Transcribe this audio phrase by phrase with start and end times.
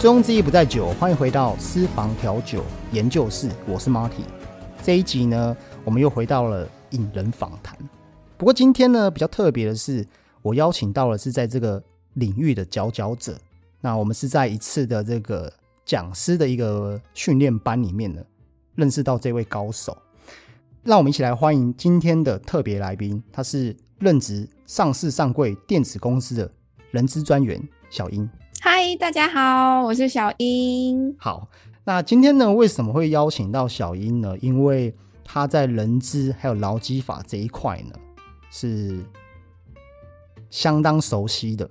[0.00, 2.62] 醉翁之意不在酒，欢迎回到私房调酒
[2.92, 4.22] 研究室，我是 Marty。
[4.80, 7.76] 这一集呢，我们又回到了引人访谈。
[8.36, 10.06] 不过今天呢，比较特别的是，
[10.40, 11.82] 我邀请到了是在这个
[12.14, 13.36] 领域的佼佼者。
[13.80, 15.52] 那我们是在一次的这个
[15.84, 18.22] 讲师的一个训练班里面呢，
[18.76, 19.98] 认识到这位高手。
[20.84, 26.48] 让我们一起来欢迎今天的特别来宾，他是任职上市上柜电子公司的
[26.92, 27.60] 人资专员
[27.90, 28.30] 小英。
[28.60, 31.14] 嗨，大家好，我是小英。
[31.16, 31.48] 好，
[31.84, 34.36] 那今天呢，为什么会邀请到小英呢？
[34.40, 37.94] 因为他在人资还有劳基法这一块呢，
[38.50, 38.98] 是
[40.50, 41.70] 相当熟悉的。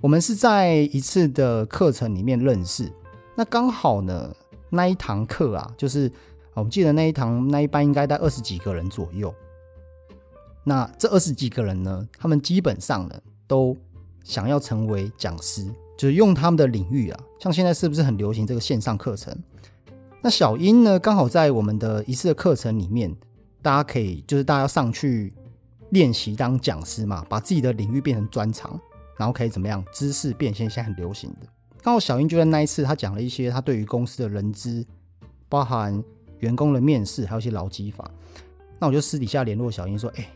[0.00, 2.90] 我们是在一次的课程里面认识，
[3.34, 4.34] 那刚好呢，
[4.70, 6.10] 那一堂课啊，就是
[6.54, 9.32] 我记得那一堂那一班应该在二十几个人左右。
[10.64, 13.76] 那这二十几个人呢，他们基本上呢都。
[14.26, 15.64] 想要成为讲师，
[15.96, 19.32] 就是用他们的领域啊，像现在是不是很流行这个线上课程？
[20.20, 23.14] 那小英呢，刚好在我们的一次的课程里面，
[23.62, 25.32] 大家可以就是大家上去
[25.90, 28.78] 练习当讲师嘛，把自己的领域变成专长，
[29.16, 29.84] 然后可以怎么样？
[29.92, 31.46] 知识变现，现在很流行的。
[31.80, 34.84] 刚好小英就在那一次，他讲了一些他对于公司的人资，
[35.48, 36.02] 包含
[36.40, 38.10] 员工的面试，还有一些劳基法。
[38.80, 40.28] 那我就私底下联络小英说：“哎，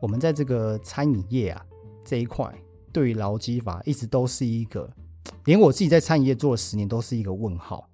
[0.00, 1.62] 我们在这个餐饮业啊
[2.02, 2.50] 这一块。”
[2.92, 4.88] 对于劳基法一直都是一个，
[5.44, 7.88] 连我自己在餐饮业做了十年都是一个问号，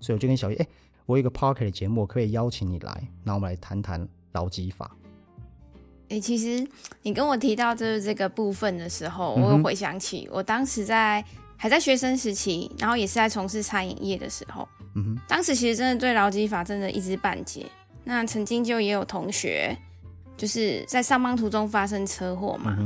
[0.00, 0.66] 所以我就跟小叶，哎，
[1.06, 4.96] 我有一个 Parker 的节目，可以邀请你来，那我们来谈谈劳基法。
[6.10, 6.66] 哎，其实
[7.02, 11.24] 你跟我提到就是这个部分的时候，我回想起我当时在
[11.56, 17.66] 还在学生时期，然后也是在从事餐饮业的时候，嗯哼，当时其实真的对劳基法真的一知半解。
[18.04, 19.74] 那曾经就也有同学
[20.36, 22.76] 就是在上班途中发生车祸嘛。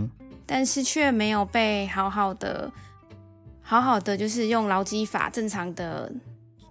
[0.50, 2.72] 但是却没有被好好的、
[3.60, 6.10] 好好的，就是用劳基法正常的、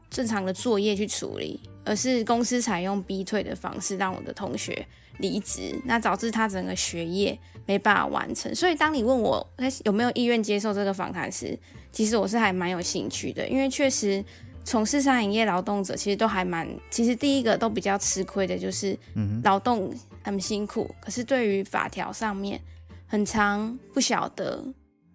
[0.09, 4.83] 正常的作业去处理，而是公司采用逼退的方式让我的同学
[5.19, 8.53] 离职，那导致他整个学业没办法完成。
[8.55, 9.47] 所以，当你问我
[9.85, 11.55] 有没有意愿接受这个访谈时，
[11.91, 14.25] 其实我是还蛮有兴趣的，因为确实
[14.65, 18.97] 从事餐饮业劳动者其实都还蛮，其实第一个都比较吃亏的就是，
[19.43, 22.59] 劳动很辛苦，可是对于法条上面。
[23.07, 24.63] 很长不晓得，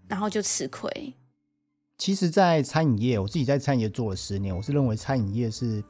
[0.08, 1.14] 然后就吃亏。
[1.98, 5.84] 其实，在餐饮业，我自己在餐饮业做了十年，我是认为餐饮业是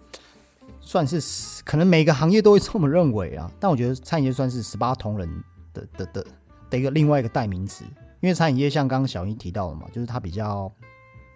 [0.81, 3.51] 算是可能每个行业都会这么认为啊。
[3.59, 6.27] 但我觉得餐饮业算是十八铜人的的的
[6.69, 7.85] 的一个另外一个代名词，
[8.21, 10.71] 因为餐饮业像刚刚小英提到的嘛，就是它比较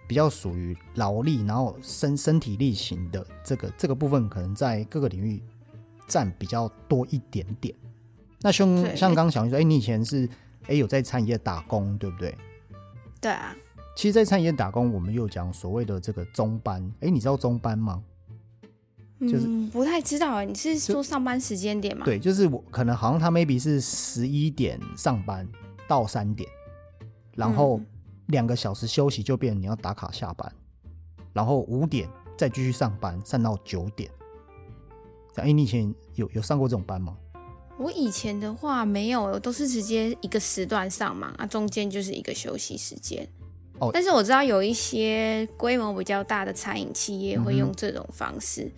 [0.05, 5.41] 比较属于劳力，然后身身体力行的这个这个部分，可能在各个领域
[6.07, 7.73] 占比较多一点点。
[8.41, 10.29] 那像像刚刚小英说，哎，你以前是。
[10.67, 12.37] 哎，有在餐饮业打工，对不对？
[13.21, 13.55] 对啊。
[13.95, 16.83] 其实，在餐饮业打工，我们又讲所谓的这个中班。
[16.99, 18.03] 哎，你知道中班吗？
[19.21, 20.43] 就是不太知道。
[20.43, 22.05] 你是说上班时间点吗？
[22.05, 25.47] 对，就是我可能好像他 maybe 是十一点上班
[25.87, 26.47] 到三点，
[27.33, 27.81] 然后
[28.27, 30.53] 两个小时休息，就变成你要打卡下班，
[31.33, 32.07] 然后五点
[32.37, 34.11] 再继续上班，上到九点。
[35.37, 37.17] 哎，你以前有有上过这种班吗？
[37.77, 43.27] 我以前的话没有，都是直接一个时段上嘛，啊，中间就是一个休息时间。
[43.79, 48.71] 哦，但是我知道有一些规模比较大的餐饮企业会用这种方式。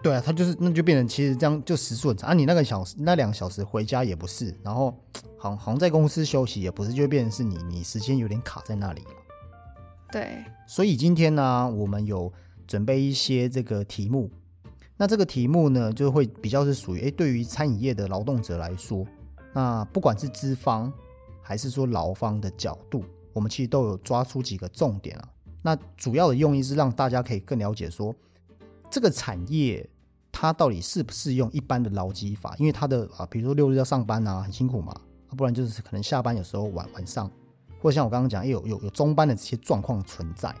[0.00, 4.96] 对啊，他就是那就变成其实这样就时速很长啊，你那个小时那两个小时回家也不是，然后
[5.36, 9.10] 好好像在公司休息也不是，就变成是你你时间有点卡在那里了。
[10.12, 12.32] 对，所以今天呢，我们有
[12.68, 14.30] 准备一些这个题目。
[14.96, 19.04] 那这个题目呢，就会比较是属于诶，对于餐饮业的劳动者来说，
[19.52, 20.92] 那不管是资方
[21.42, 25.28] 还是说劳方的角度，我们其实都有抓出几个重点啊。
[25.62, 28.14] 那主要的用意是让大家可以更了解说，
[28.88, 29.88] 这个产业
[30.30, 34.94] 它到底适不适用一般的劳基法，因为它的啊，比如说六日要上班啊，很辛苦嘛，
[35.36, 37.28] 不然就是可能下班有时候晚晚上，
[37.80, 40.54] 或者像我刚刚讲，有有有中班的这些状况存在。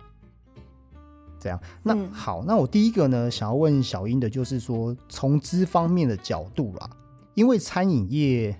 [1.44, 6.88] 这样，那好，那我第一个呢，想要问小英的，就是说从资方面的角度啦，
[7.34, 8.56] 因为餐饮业，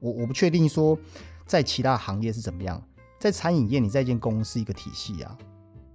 [0.00, 0.98] 我我不确定说
[1.44, 2.82] 在其他行业是怎么样，
[3.20, 5.36] 在餐饮业，你在一间公司一个体系啊，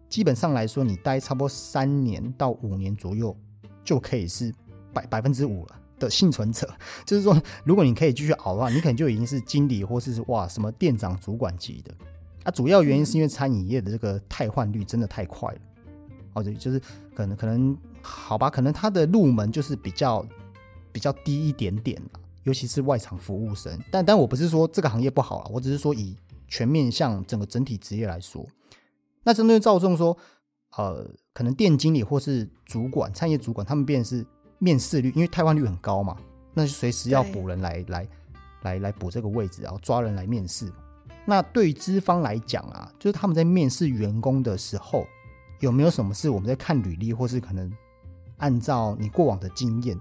[0.08, 3.36] 基本上来说，你待差不多三年到五年左右，
[3.84, 4.54] 就可以是
[4.94, 6.72] 百百分之五了的幸存者。
[7.04, 11.92] 就是说，如果你可以继续熬的话，你可能就已经是经理或是哇什么店长、主管级的。
[12.44, 15.60] 啊，主要原因是因为餐饮业的这个汰换率真的太快了。
[16.38, 16.80] 或者就是
[17.16, 20.24] 可能可能好吧，可能他的入门就是比较
[20.92, 22.00] 比较低一点点
[22.44, 23.78] 尤其是外场服务生。
[23.92, 26.16] 但但我不是说这个行业不好了，我只是说以
[26.48, 28.46] 全面向整个整体职业来说，
[29.24, 30.16] 那真的造成说，
[30.78, 34.26] 呃，可能店经理或是主管、餐饮主管，他们变是
[34.60, 36.16] 面试率，因为汰换率很高嘛，
[36.54, 38.08] 那就随时要补人来来
[38.62, 40.72] 来来补这个位置，然后抓人来面试。
[41.26, 45.06] 那对于资方来讲啊，就是他们在面试员工的时候，
[45.60, 47.72] 有没有什么是我们在看履历，或是可能
[48.38, 50.00] 按照你过往的经验，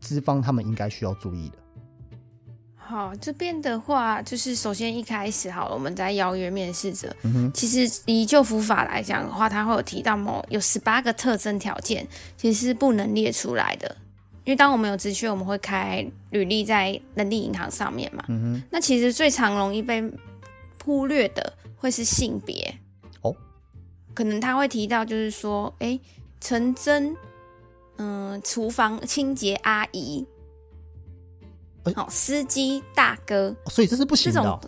[0.00, 1.58] 资方他们应该需要注意的？
[2.74, 7.14] 好，这边的话，就是首先一开始，好了，我们在邀约面试者。
[7.22, 12.06] 嗯哼，其实以旧服法来讲的话，它会有提到某有十八个特征条件，
[12.36, 13.96] 其实是不能列出来的。
[14.44, 18.24] 因为当我们有职缺，我们会开履历在人力银行上面嘛。
[18.28, 20.00] 嗯哼，那其实最常容易被
[20.84, 22.78] 忽略的会是性别。
[24.16, 26.00] 哦，可能他会提到，就是说，哎，
[26.40, 27.14] 陈真，
[27.98, 30.26] 嗯，厨房清洁阿姨。
[31.94, 34.60] 好，司机大哥，所以这是不行的，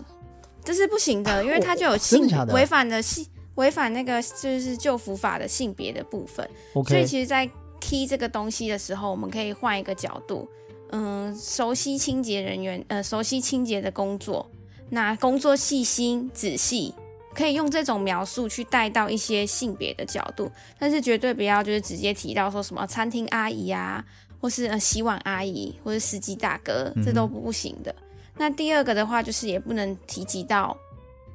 [0.62, 6.48] 这是不行的，因为他就有性违反的性违反那个就是旧服法的性别的部分。
[6.86, 7.50] 所以其实，在
[7.80, 10.48] key 这个东西的时候，我们可以换一个角度，
[10.90, 14.48] 嗯，熟悉清洁人员，呃，熟悉清洁的工作，
[14.90, 16.94] 那工作细心仔细，
[17.38, 24.04] 可以用这种描述去带到一些性别的角度，但是绝对不要就是直接提到说什么餐厅阿姨啊。
[24.40, 27.92] 或是呃洗碗阿姨，或是司机大哥，这都不行的。
[28.36, 30.76] 那第二个的话，就是也不能提及到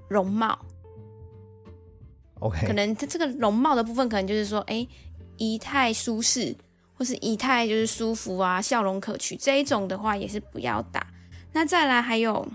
[0.07, 0.57] 容貌。
[2.39, 4.87] OK，可能它这个容貌的部分，可能就是说，哎，
[5.35, 6.55] 仪态舒适，
[6.93, 11.05] 或是仪态就是舒服啊，笑容可取这一种的话，也是不要打。
[11.51, 12.47] 那再来还有，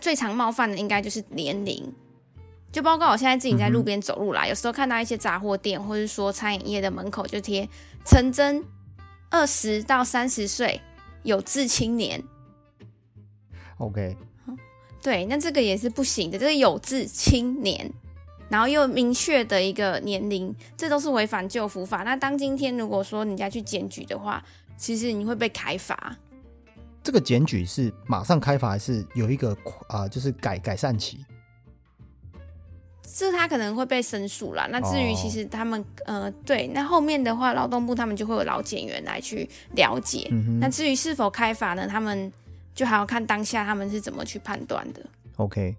[0.00, 1.92] 最常冒犯的应该就是年龄，
[2.72, 7.68] 就包括我现在自己在路边走路啦，有时候看到一些杂货店，或者说餐饮业的门口就贴
[8.04, 8.64] 陈真。
[9.28, 10.80] 二十到三十岁
[11.24, 12.22] 有志青年
[13.78, 14.16] ，OK，
[15.02, 16.38] 对，那这个也是不行的。
[16.38, 17.92] 这个有志青年，
[18.48, 22.04] 然后又明确的一个年龄，这都是违反旧服法。
[22.04, 24.42] 那当今天如果说人家去检举的话，
[24.76, 26.16] 其实你会被开罚。
[27.06, 29.56] 这个检举是马上开罚，还是有一个
[29.86, 31.18] 啊，就是改改善期？
[33.00, 34.66] 这他可能会被申诉啦。
[34.72, 40.28] 那至于其实他们呃，对，那后面的话，劳动部他们就会有劳检员来去了解。
[40.60, 41.86] 那至于是否开罚呢？
[41.86, 42.32] 他们
[42.74, 45.00] 就还要看当下他们是怎么去判断的。
[45.36, 45.76] OK。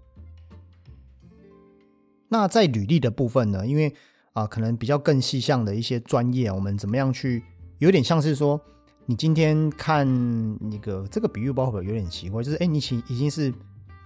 [2.30, 3.66] 那在履历的部分呢？
[3.66, 3.94] 因为
[4.32, 7.44] 啊，可能比较更细项的一些专业，我们怎么样去？
[7.80, 8.58] 有点像是说，
[9.10, 10.06] 你今天看
[10.70, 13.52] 那个这个比喻包会有点奇怪，就是哎，你其已经是。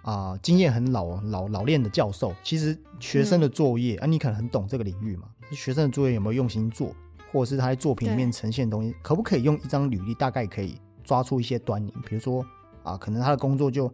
[0.03, 5.29] 啊，经验很老老老练的教授，其实学生的作业啊，你可能很懂这个领域嘛。
[5.53, 6.93] 学生的作业有没有用心做，
[7.31, 11.95] 或者是他在作品里面呈现东西，可不可以用一张履历大概可以抓出一些端倪？
[12.05, 12.45] 比如说
[12.83, 13.87] 啊，可能他的工作就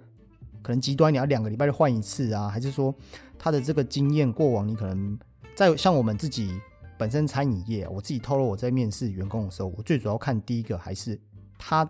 [0.63, 2.95] 可能极端，你要两个礼拜就换一次啊，还是说
[3.39, 5.19] 他的这个经验过往，你可能
[5.55, 6.59] 在像我们自己
[6.99, 11.19] 本身餐饮业，我自己透露我在面试员工的时候，我最主要看第一个还是
[11.57, 11.89] 他，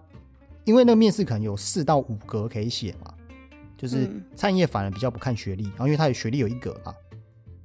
[0.65, 3.15] 因为那个面试可能有四到五格可以写嘛。
[3.77, 6.93] 就是餐饮业反而比较不看学历，然后因为他有学历有一格嘛，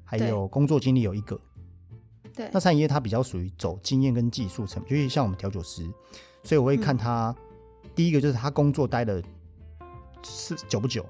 [0.04, 1.40] 还有工作经历有一个。
[2.36, 2.48] 对。
[2.54, 5.84] 那餐饮业它比较属于走经验跟技术层，就是像我们调酒师，
[6.44, 7.36] 所以我会看他
[7.96, 9.24] 第一个就是他工作待的
[10.24, 11.04] 是久不久。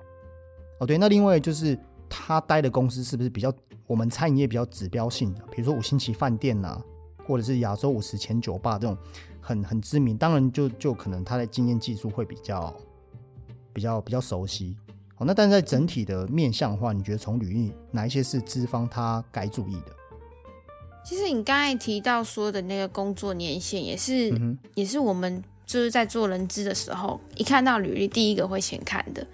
[0.80, 0.98] 哦，对。
[0.98, 1.78] 那另外就是
[2.15, 3.51] 他待的公司是不是比较
[3.88, 6.79] 我们餐饮业比较指标性的，比如说五星级饭店呐，
[7.25, 8.96] 或者是亚洲五十前酒吧这种
[9.41, 12.72] 很很知名，当然就就可能他的经验技术会比较
[13.74, 14.77] 比较比较熟悉。
[15.15, 19.96] 好，那但是在整体的面向的话，你觉得从履历哪一些是资方他该注意的？
[21.03, 24.32] 其实你刚才提到说的那个工作年限，也是
[24.75, 29.25] 也是我们就是在做人资的时候，一看到履历第一个会先看的。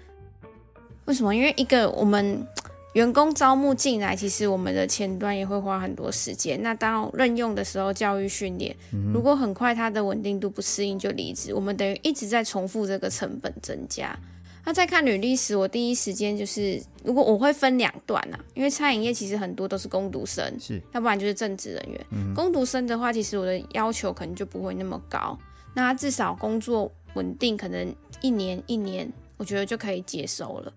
[1.06, 1.34] 为什么？
[1.34, 2.46] 因为一个我们
[2.94, 6.60] 员工招募进来，其实我们的前端也会花很多时间。
[6.62, 8.74] 那当任用的时候，教育训练，
[9.12, 14.18] 如果很快他的稳定度不适应就离职，我们等于一直在重复这个成本增加。
[14.62, 22.34] 那在看履历时，我第一时间就是，如果我会分两段啊，因为餐饮业其实很多都是工读生，是，要不然就是正职人员。
[22.34, 25.38] 工读生的话，其实我的要求可能就不会那么高，
[25.74, 30.72] 那他至少工作稳定，可能一年一年，我觉得就可以接受了。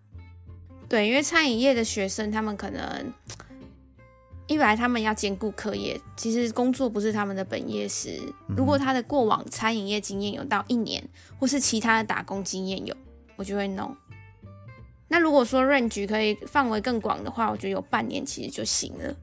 [0.93, 3.11] 对，因为餐饮业的学生，他们可能
[4.45, 8.21] 一来他们要兼顾课业，其实工作不是他们的本业时，
[8.55, 11.03] 如果他的过往餐饮业经验有到一年，
[11.39, 12.95] 或是其他的打工经验有。
[13.35, 13.97] 我就会弄。
[15.07, 19.15] 那如果说 range 可以范围更广的话，我觉得有半年其实就行了。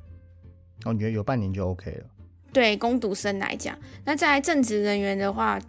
[0.85, 2.05] 哦，你觉得有半年就 OK 了？
[2.53, 5.61] 对，攻读生来讲，那在正职人员的话，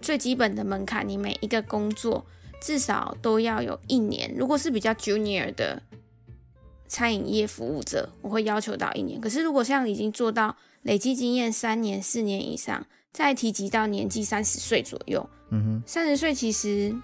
[0.00, 2.24] 最基本的门槛，你每一个工作
[2.64, 4.34] 至少都要有一年。
[4.34, 5.82] 如果是比较 junior 的
[6.88, 9.20] 餐饮业服务者，我会要求到一年。
[9.20, 16.94] 可是如果像已经做到累积经验三年、四年以上，再提及到年纪三十岁左右，嗯哼，三十岁其实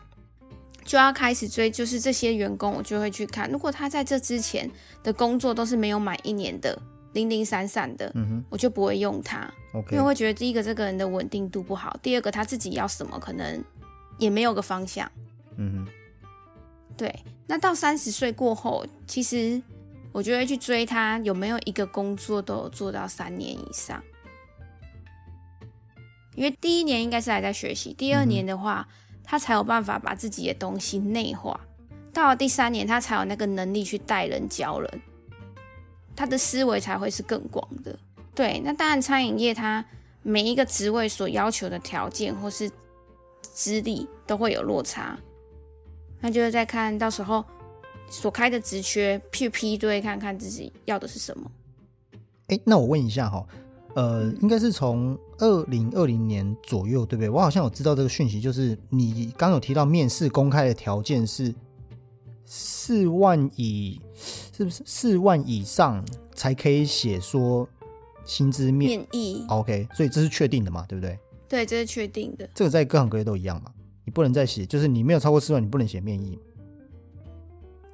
[0.84, 4.70] 就要开始追，就是这些员工，我就会去看，如果他在这之前
[5.02, 6.80] 的工作都是没有满一年的。
[7.12, 9.52] 零零散散的，嗯哼我就不会用它，
[9.90, 13.64] 因为会觉得第一个这个人的稳定度不好，第二个他自己要什么可能
[14.16, 15.10] 也没有个方向。
[15.56, 15.92] 嗯哼，
[16.96, 17.14] 对。
[17.46, 19.60] 那到三十岁过后，其实
[20.12, 24.02] 我就会去追他有没有一个工作都有做到三年以上，
[26.34, 28.86] 因为第一年应该是还在学习，第二年的话
[29.24, 31.60] 他才有办法把自己的东西内化，
[32.12, 35.02] 到了第三年他才有那个能力去带人教人。
[36.16, 37.98] 他的思维才会是更广的，
[38.34, 38.60] 对。
[38.62, 39.82] 那当然，餐饮业它
[40.22, 42.70] 每一个职位所要求的条件或是
[43.40, 45.18] 资历都会有落差，
[46.20, 47.44] 那就是在看到时候
[48.10, 51.50] 所开的职缺去批对，看看自己要的是什么。
[52.48, 53.46] 哎，那我问一下哈，
[53.94, 57.28] 呃，应该是从二零二零年左右，对不对？
[57.28, 61.54] 我好像有知道这个讯息，就是你刚有提到面试公开的条件是。
[62.52, 67.68] 四万以是不是四万以上才可以写说
[68.24, 70.84] 薪资面议？OK，所以这是确定的嘛？
[70.88, 71.16] 对不对？
[71.48, 72.50] 对，这是确定的。
[72.52, 73.70] 这个在各行各业都一样嘛？
[74.04, 76.38] 你不能再写，就是你没有超过四万，你不能写面议。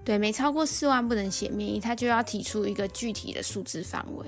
[0.05, 4.27] 对，没超过四万不能写面议，他就要提出一个具体的数字范围。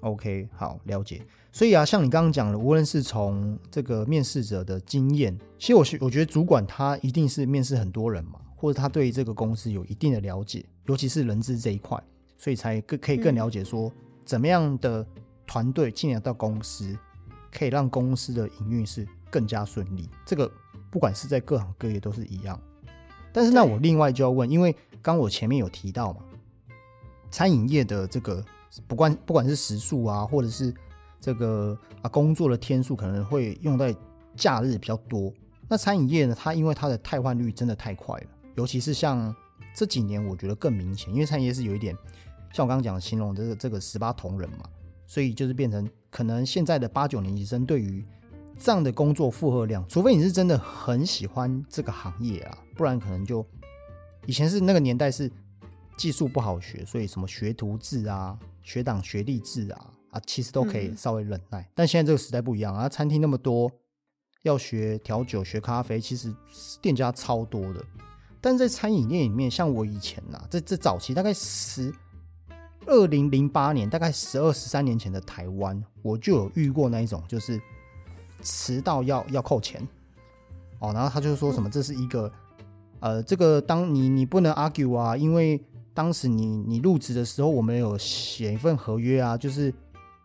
[0.00, 1.22] OK，好，了解。
[1.52, 8.40] 所以啊，像你刚刚讲的，无论是从这个面试者的经验，其实我是我觉得主管他一定是面试很多人嘛。
[8.60, 11.96] 或者他对这个公司有一定的了解，尤其是人资这一块，
[12.36, 13.88] 所以才更可以更了解说
[14.24, 15.06] 怎么样的
[15.46, 16.98] 团队进来到公司，
[17.52, 20.10] 可以让公司的营运是更加顺利。
[20.26, 20.50] 这个
[20.90, 22.60] 不管是在各行各业都是一样。
[23.32, 26.20] 但是那我另外就要问，因为刚我前面有提到嘛，
[27.30, 28.44] 餐饮业的这个
[28.86, 30.74] 不管不管是时数啊，或者是
[31.20, 33.94] 这个啊工作的天数，可能会用在
[34.34, 35.32] 假日比较多。
[35.68, 38.26] 那餐饮业呢，它因为它的汰换率真的太快了。
[38.56, 39.34] 尤其是像
[39.74, 41.94] 这几年，我觉得更明显，因为餐饮业是有一点
[42.52, 44.64] 像我刚刚讲的形容这个这个十八铜人嘛，
[45.06, 48.04] 所以就是变成可能现在的八九年级生对于
[48.58, 53.46] 这样的工作负荷量，除非你是真的很喜欢这个行业啊，不然可能就
[54.26, 55.30] 以前是那个年代是
[55.96, 61.68] 技术不好学，所以什么学徒制啊、学长学历制啊啊，其实都可以稍微忍耐。
[61.74, 63.70] 但现在这个时代不一样啊，餐厅那么多，
[64.42, 66.34] 要学调酒、学咖啡，其实
[66.82, 67.84] 店家超多的。
[68.40, 71.92] 但在餐饮业里面，像我以前呐，这这早期大概十
[72.86, 77.60] 二零零八年，大概十二十三年前的台湾，我就有遇过那一种，就是
[78.42, 79.86] 迟到要要扣钱
[80.78, 80.92] 哦。
[80.92, 82.30] 然后他就说什么，这是一个
[83.00, 85.60] 呃，这个当你你不能 argue 啊，因为
[85.92, 89.72] 当时你你入职的时候，我们有写一份合约啊，就是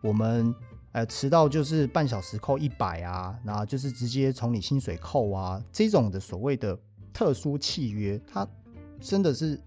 [0.01, 0.53] 我们
[0.91, 6.77] 呃迟到就是半小时扣一百啊，然后就是直接从你薪水扣啊，这种的所谓的。
[7.15, 8.47] 特殊契约，它
[8.99, 9.61] 真的是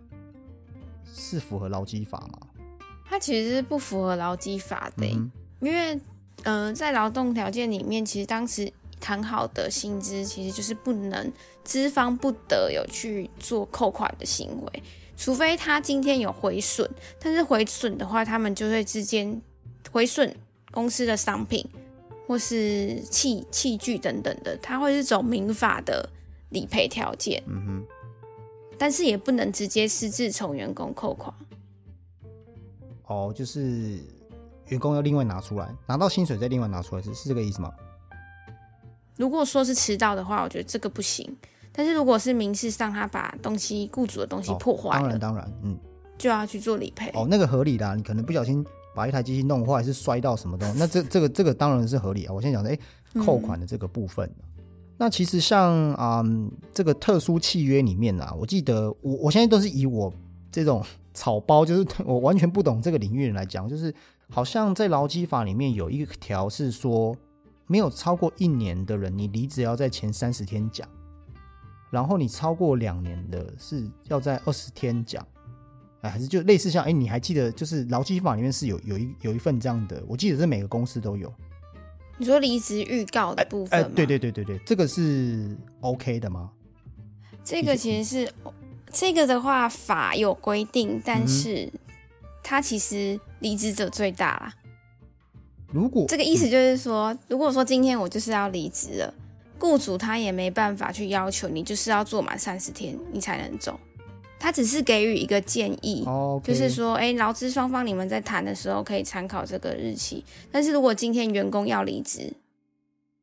[1.04, 2.48] 是符合劳基法吗？
[3.04, 5.06] 它其实是不符合劳基法的，
[5.60, 5.96] 因为
[6.46, 11.32] 呃，在劳动条件里面，其实当时谈好的薪资，其实就是不能
[11.64, 14.82] 资方不得有去做扣款的行为，
[15.16, 16.88] 除非他今天有回损，
[17.18, 19.42] 但是回损的话，他们就会之间
[19.90, 20.34] 回损
[20.70, 21.68] 公司的商品
[22.26, 26.08] 或是器器具等等的，它会是走民法的。
[26.50, 27.84] 理赔条件，嗯哼，
[28.78, 31.34] 但是也不能直接私自从员工扣款。
[33.06, 33.98] 哦，就是
[34.68, 37.72] 员工要另外拿出来，拿到薪水再另外拿出来，是是这个意思吗？
[39.16, 41.36] 如果说是迟到的话，我觉得这个不行。
[41.72, 45.78] 但是如果是民事上他把东西雇主的东西破坏，当然当然，嗯，
[46.16, 47.10] 就要去做理赔。
[47.14, 52.32] 哦，那个合理的，你可能不小心把一台机器弄坏，是摔到什么东西， 那这这个这个当然是合理啊。
[52.32, 52.78] 我先讲的，哎，
[53.24, 54.30] 扣款的这个部分。
[54.98, 56.24] 那其实像啊，
[56.72, 60.10] 这个特殊契约里面啊，我记得我我现在都是以我
[60.50, 60.82] 这种
[61.12, 63.94] 草包，就是我完全不懂这个领域人来讲，就是
[64.30, 67.16] 好像在劳基法里面有一条是说，
[67.66, 70.86] 没有超过一年的人，你离职要在前三十天讲，
[71.90, 75.26] 然后你超过两年的是要在二十天讲，
[76.02, 81.32] 哎，还是就类似像哎，你还记得就是劳基法里面是有有一有一份这样的，我记得是每个公司都有。
[82.18, 83.92] 你说离职预告的部分吗？
[83.94, 86.50] 对对对对对，这个是 OK 的吗？
[87.44, 88.32] 这个其实是
[88.90, 91.70] 这个的话，法有规定，但是
[92.42, 94.52] 它其实离职者最大啦。
[95.72, 99.14] 如果这个意思就是说，如果说今天我就是要离职了，
[99.56, 103.78] 雇主他也没办法去要求你就是要做满三十天你才能走。
[104.38, 106.04] 他只是给予一个建议，
[106.42, 110.24] 就是说，哎，劳资双方你们在谈的时候可以参考这个日期。
[110.50, 112.32] 但是如果今天员工要离职，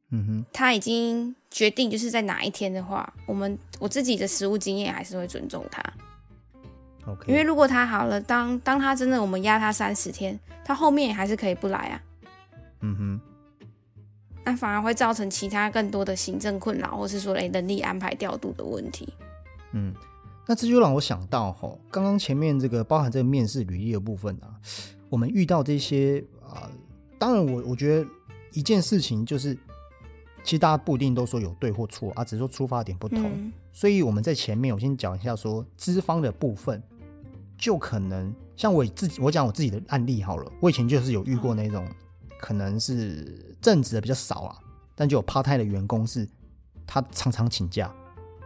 [0.10, 5.84] 嗯哼，他已经决定就是在哪一天的话，我们我自己的实务经验还是会尊重他。
[7.06, 12.02] OK，因为如果他好了，当当他真的我们压他三十天，他后面也还是可以不来啊。
[12.82, 13.22] 嗯哼，
[14.44, 19.14] 那反而会造成其他更多的行政困扰，或是说哎人力安排调度的问题。
[19.72, 19.94] 嗯。
[20.46, 24.52] 那这就让我想到哈，刚刚前面这个包含这个面试履历的部分啊，
[25.08, 26.70] 我们遇到这些啊，
[27.18, 28.06] 当然我我觉得
[28.52, 29.58] 一件事情就是，
[30.44, 33.32] 其实大家不一定都说有对或错啊，只是说出发点不同。
[33.72, 36.84] 所以我们在前面我先讲一下说资方的部分，
[37.64, 41.88] 就可能像我自己，我讲我自己的案例好了，我以前就是有遇过那种
[42.38, 44.58] 可能是正职的比较少啊，
[44.96, 46.28] 但就有 part time 的员工是，
[46.86, 47.90] 他常常请假。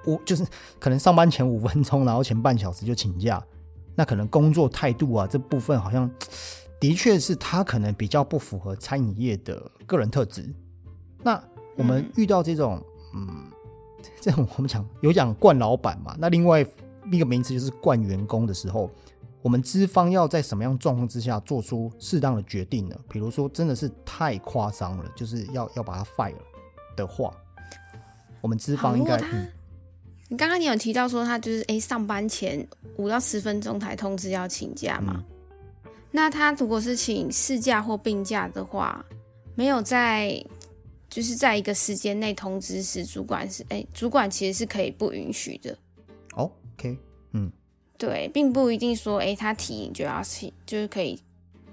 [0.05, 0.45] 我就是
[0.79, 3.43] 可能上班前五分钟，然后前半小时就请假，
[3.95, 6.07] 那可能工作态度啊这部分好像
[6.79, 10.47] 的确是他可能比较不符合餐饮业的个人特质。
[11.24, 11.43] 那
[11.75, 12.79] 我们遇到这种
[13.15, 13.27] 嗯，
[14.21, 16.63] 这种我们讲有讲惯老板嘛，那另外
[17.12, 18.91] 一个名词就是惯员工的时候，
[19.48, 23.00] 我们资方要在什么样状况之下做出适当的决定呢？
[23.08, 26.36] 比如说真的是太夸张了，就是要要把它 fire
[26.98, 27.34] 的话，
[28.42, 29.50] 我们资方应该嗯。
[30.27, 35.24] 你刚刚你有提到说他就是哎上班前五到十分钟才通知要请假嘛？
[36.12, 39.06] 那他如果是请事假或病假的话，
[39.56, 40.44] 没有在
[41.10, 45.78] 就是在一个时间内通知时，主管是哎主管其实是可以不允许的。
[46.34, 47.00] OK，
[47.32, 47.50] 嗯，
[47.97, 51.19] 对，并不一定说哎他提就要请就是可以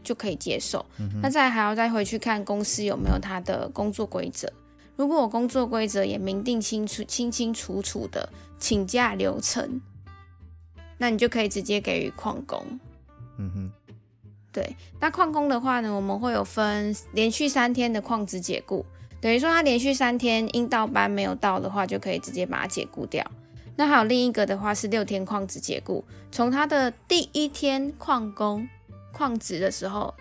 [0.02, 0.84] 就可以接受。
[1.22, 4.50] 那再还要再回去看公司有没有他的工作规则。
[4.96, 9.80] 如果我工作规则也明定清楚、清清楚楚的请假流程，
[10.96, 12.64] 那你就可以直接给予旷工。
[13.36, 13.72] 嗯哼，
[14.52, 14.76] 对。
[15.00, 18.86] 那旷工的话呢，我们会有分连续三天的旷职解雇，
[19.20, 23.28] 等于说他连续三天应到班没有到的话，就可以直接把它解雇掉。
[23.76, 28.68] 那还有另一个的话是六天旷职解雇，从他的第一天旷工、
[29.12, 30.14] 旷职的时候，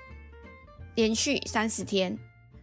[0.96, 2.18] 连续三十天。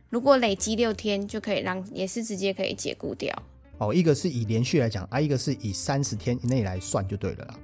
[0.09, 3.33] 如果累积六天，就可以让也是直接可以解雇掉。
[3.79, 7.55] 哦，一个是以连续来讲，啊，一个是以三十天以内来算就对了啦。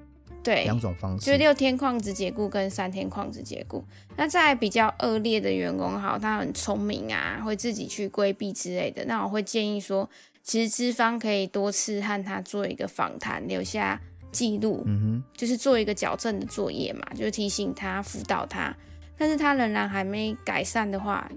[0.44, 3.84] 对，两种方式，就是六天旷职解雇跟三天旷职解雇。
[4.16, 10.08] 那在比较恶劣的员工，好，他很聪明啊，会自己去规避之类的，那我会建议说，
[10.46, 14.00] 其实资方可以多次和他做一个访谈，留下
[14.32, 18.74] 记录，嗯哼，就是做一个矫正的作业嘛，就是提醒他、辅导他。
[19.18, 21.30] 但是他仍然还没改善的话。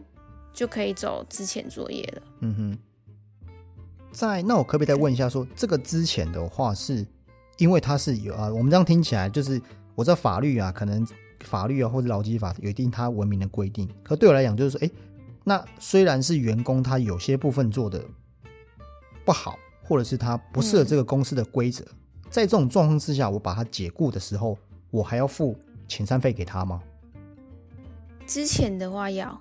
[0.52, 2.22] 就可以走之前作业了。
[2.42, 3.48] 嗯哼，
[4.12, 7.06] 在那我可不可以再问一下，说这个之前的话，是
[7.58, 8.50] 因为他是有啊？
[8.50, 9.62] 我们这样听起来就是，
[9.96, 11.08] 我知道法律啊，可能
[11.46, 13.88] 法律啊或者劳基法有一定它文明的规定。
[14.04, 14.92] 可对我来讲，就是说，哎，
[15.46, 18.04] 那虽然是员工他有些部分做的
[19.30, 21.86] 不好，或者是他不适合这个公司的规则，
[22.32, 24.58] 在这种状况之下，我把他解雇的时候，
[24.90, 25.56] 我还要付
[25.88, 26.82] 遣散费给他吗？
[28.26, 29.40] 之前的话要。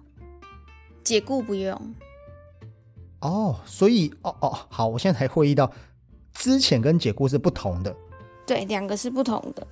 [1.02, 1.94] 解雇不用
[3.20, 5.72] 哦，所以哦哦好，我现在才会意到，
[6.34, 7.96] 之前跟解雇是不同的，
[8.46, 9.66] 对，两个是不同的。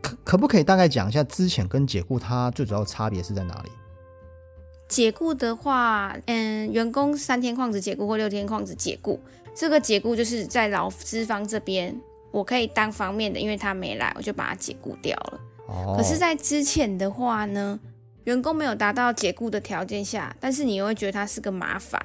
[0.00, 3.70] 可可不可以大概讲一下之前跟解雇它最主要差别是在哪里？
[4.88, 9.20] 解雇的话，嗯，员工三天旷职解雇或六天旷职解雇，
[9.54, 11.98] 这个解雇就是在劳资方这边，
[12.30, 15.40] 我可以单方面的，因为他没来，我就把他解雇掉了。
[15.66, 17.78] 哦，可是，在之前的话呢？
[18.24, 22.00] 员工没有达到解雇的条件下，但是你又会觉得他是个麻烦，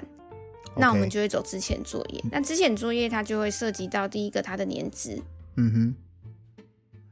[0.76, 2.20] 那我们就会走之前作业。
[2.32, 5.22] 那之前作业它就会涉及到第一个他的年资，
[5.58, 5.96] 嗯哼，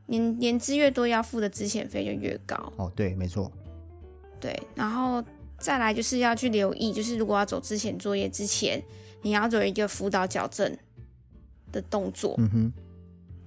[0.07, 2.73] 年年资越多，要付的资遣费就越高。
[2.77, 3.51] 哦，对，没错，
[4.39, 5.23] 对，然后
[5.59, 8.81] 再来就是要去留意，就是如果要走之前作业之前，
[9.25, 10.77] 你要做一个辅导矫正
[11.71, 12.73] 的动作，嗯哼。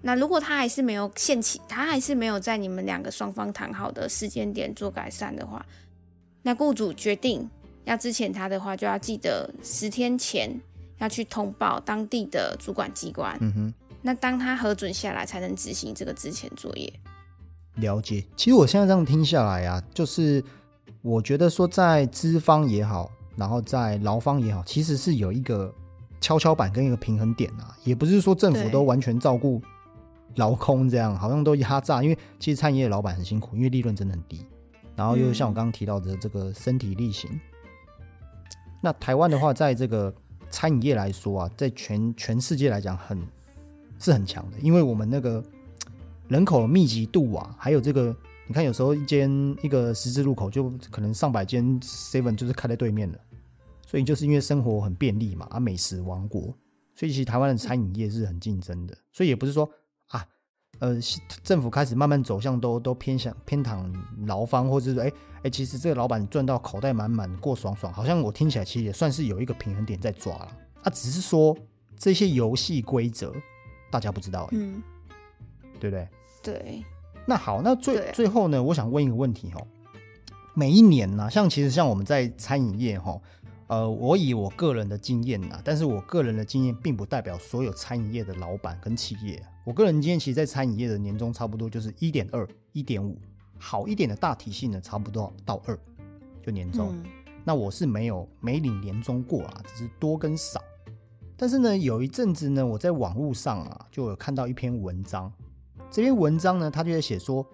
[0.02, 5.64] 那如果他还是没有限期，他还是没有在你们两个双方谈好的时间点做改善的话，
[6.42, 7.48] 那雇主决定
[7.84, 10.60] 要支遣他的话，就要记得十天前
[10.98, 13.38] 要去通报当地的主管机关。
[13.40, 13.74] 嗯哼。
[14.02, 16.92] 那当他核准下来，才能执行这个支遣作业。
[17.76, 18.24] 了解。
[18.36, 20.42] 其实我现在这样听下来啊，就是
[21.02, 23.08] 我觉得说，在资方也好，
[23.38, 25.72] 然后在劳方也好，其实是有一个
[26.20, 29.62] 跷跷板跟一个平衡点啊，也不是说政府都完全照顾。
[30.36, 34.44] 劳工这样好像都压榨，因为其实餐饮业老板很辛苦，因为利润真的很低。
[34.94, 37.28] 然后又像我刚刚提到的这个身体力行。
[38.80, 40.14] 那台湾的话，在这个
[40.48, 43.20] 餐饮业来说啊，在全全世界来讲很
[43.98, 45.42] 是很强的，因为我们那个
[46.28, 48.14] 人口密集度啊，还有这个，
[48.46, 49.28] 你看有时候一间
[49.60, 53.18] 一个十字路口就可能上百间 seven 就是开在对面的，
[53.88, 56.54] 所以就是因为生活很便利嘛，啊，美食王国，
[56.94, 59.66] 所以其实台湾的餐饮业是很竞争的，所以也不是说
[60.08, 60.22] 啊，
[60.78, 60.98] 呃，
[61.42, 63.90] 政府开始慢慢走向都都偏向偏袒
[64.26, 65.10] 劳方，或者是哎
[65.44, 71.56] 哎，其实这个老板赚到口袋满满过爽爽，好像我听起来其实也算是有一个平衡点在抓了，啊，只是说
[71.96, 73.32] 这些游戏规则
[73.90, 74.82] 大家不知道，嗯，
[75.80, 76.06] 对不对？
[76.42, 76.84] 对，
[77.26, 79.66] 那好，那最最后呢，我想问一个问题哦，
[80.54, 83.20] 每一年呢，像其实像我们在餐饮业哈，
[83.68, 89.42] 呃，我以我个人的经验啊，但是我个人的经验并不代表所有餐饮业的老板跟企业。
[89.64, 93.18] 我个人经验，其实，在餐饮业的年终差不多就是一点二、一点五，
[93.58, 95.78] 好一点的大体系呢，差不多到二，
[96.42, 96.94] 就年终。
[97.44, 100.62] 那我是没有没领年终过啊，只是多跟少。
[101.36, 105.30] 但是呢，有一阵子呢，我在网络上啊，就有看到一篇文章。
[105.90, 107.46] 这篇文章呢，他就在写说，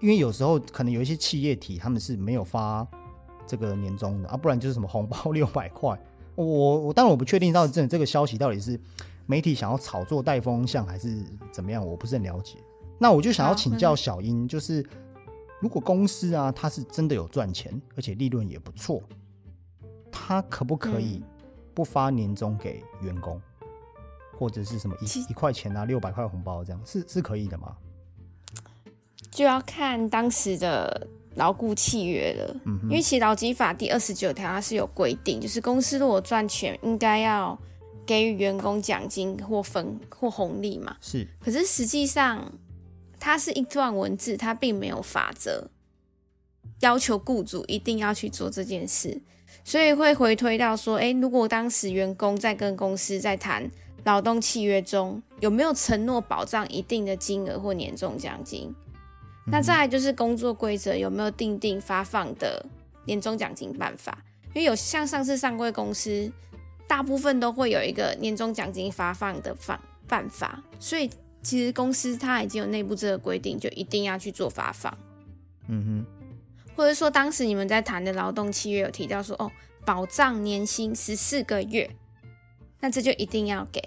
[0.00, 2.86] 因为有时候可能有一些企业体他们是没有发
[3.50, 5.98] 这个年终的啊，不然就是什么红包 六百块。
[6.36, 8.78] 我我当然我不确定到这这个消息到底是
[9.26, 12.58] 媒体想要炒作带风向还是怎么样，我不是很了解。
[12.98, 14.86] 那我就想要请教小英，就是
[15.58, 19.02] 如果公司啊，它是真的有赚钱，而且利润也不错，
[20.12, 21.20] 它可不可以
[21.74, 23.40] 不发年终给员工？
[24.38, 27.76] 或者是什么一一块钱啊，六百块红包这样是是可以的吗？
[29.30, 32.56] 就要看当时的牢固契约了。
[32.64, 37.58] 嗯，因为其实劳基法第二十九条它是有规定，就是公司如果赚钱，应该要
[38.06, 40.96] 给予员工奖金或分或红利嘛。
[41.00, 42.52] 是，可是实际上
[43.18, 45.68] 它是一段文字，它并没有法则
[46.80, 49.20] 要求雇主一定要去做这件事，
[49.64, 53.70] 所以会回推到说，哎，如果当时员工在跟公司在谈。
[54.02, 58.74] 劳动契约中有没有承诺保障一定的金额或年终奖金？
[59.50, 62.64] 那再来就是工作规则有没有定定发放的
[63.04, 64.16] 年终奖金办法？
[64.54, 66.30] 因为有像上次上柜公司，
[66.86, 71.10] 大部分都会有一个年终奖金发放的方办法，所以
[71.42, 74.96] 其实公司它已经有内部这个规定，就一定要去做发放。
[75.66, 79.50] 嗯哼，或者说当时你们在谈的劳动契约有提到说，哦，
[79.84, 81.90] 保障年薪十四个月。
[82.80, 83.82] 那这就一定要给。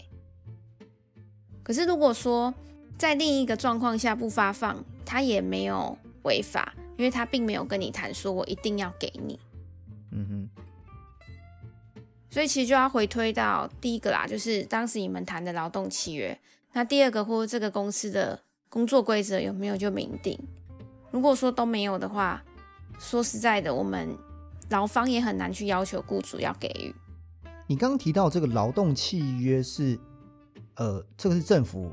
[1.63, 2.53] 可是如果说
[2.97, 9.39] 在另一个状况下不发放，他也没有违法，因为他并没有跟你谈说我一定要给你。
[10.11, 10.63] 嗯哼。
[12.29, 16.35] 所以其实就要回推到第一个啦，就是当时你们谈的劳动契约。
[16.71, 20.35] 那第二个或这个公司的工作规则有没有就明定？
[21.11, 22.43] 如果说都没有的话，
[22.97, 24.17] 说实在的，我们
[24.71, 26.91] 劳方也很难去要求雇主要给予。
[27.67, 29.99] 你刚刚提到这个劳动契约是，
[30.73, 31.91] 呃，这个是政府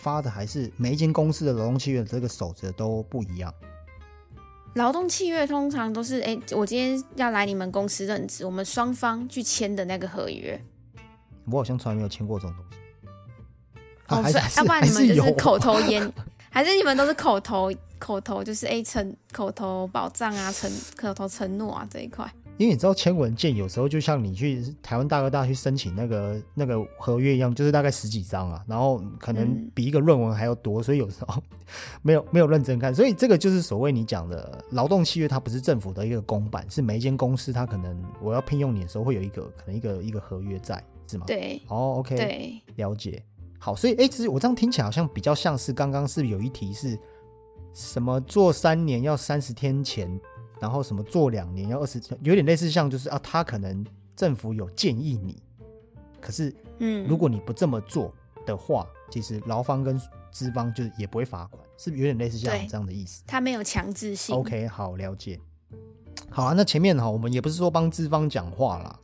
[0.00, 3.52] 发的，还是每一间公司的劳动契约这个守则都不一样？
[4.74, 10.58] 劳动契约通常都是，哎，我今天要来你们公司任职，我们双方去签的那个合约。
[11.50, 12.78] 我好像从来没有签过这种东西。
[14.08, 16.12] 哦，要不然你们就是口头言，
[16.48, 22.32] 还是你们都是口头口头，就是 A 承口头保障啊，承口头承诺啊这一块。
[22.60, 31.42] 因为你知道签文件有时候就像你去台湾大哥大去申请那个那个合约一样，就是大概十几张啊，然后可能比一个论文还要多，所以有时候
[32.02, 41.24] 没有没有认真看，所以这个就是所谓你讲的劳动契约，它不是政府的一个公版，是每一间公司它可能我要聘用你的时候会有一个可能一个一个合约在，是吗？
[41.26, 43.24] 对，哦，OK，对，了解。
[43.58, 46.98] 好，所以哎，其实我这样听起来好像比较像是刚刚是有一题是
[47.72, 50.20] 什么做三年要三十天前。
[50.60, 55.42] 然后什么做两年要二十，有点类似像就是啊，他可能政府有建议你，
[56.20, 58.12] 可是嗯，如果你不这么做
[58.44, 63.22] 的话，其实劳方跟资方就也不会罚款，是不是有点类似像这样的意思？
[63.26, 64.36] 他没有强制性。
[64.36, 65.40] OK，好了解。
[66.28, 69.00] 好啊，那前面哈，我们也不是说帮资方讲话啦，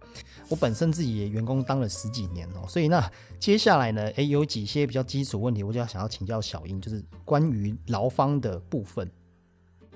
[0.49, 9.11] 我本身自己也员工当了十几年哦，所以那接下来呢，诶，有几些比较基础问题，我就要想要请教小英，就是关于劳方的部分。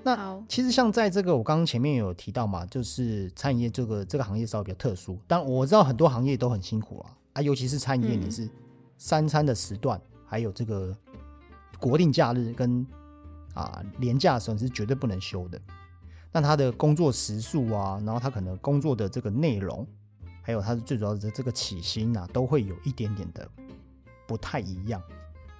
[0.03, 8.49] 那其实像在这个我刚刚前面有提到嘛，就是餐饮业这个这个行业稍微比较特殊，但我知道很多行业都很辛苦啊，啊，尤其是餐饮业，你是
[8.97, 10.95] 三餐的时段，还有这个
[11.79, 12.85] 国定假日跟
[13.53, 15.61] 啊年假的时候是绝对不能休的。
[16.31, 19.85] 那他的工作时数啊，然后他可能工作的这个内容，
[20.41, 23.47] 还有他最主要的这个起薪啊，都会有一点点的
[24.25, 25.01] 不太一样。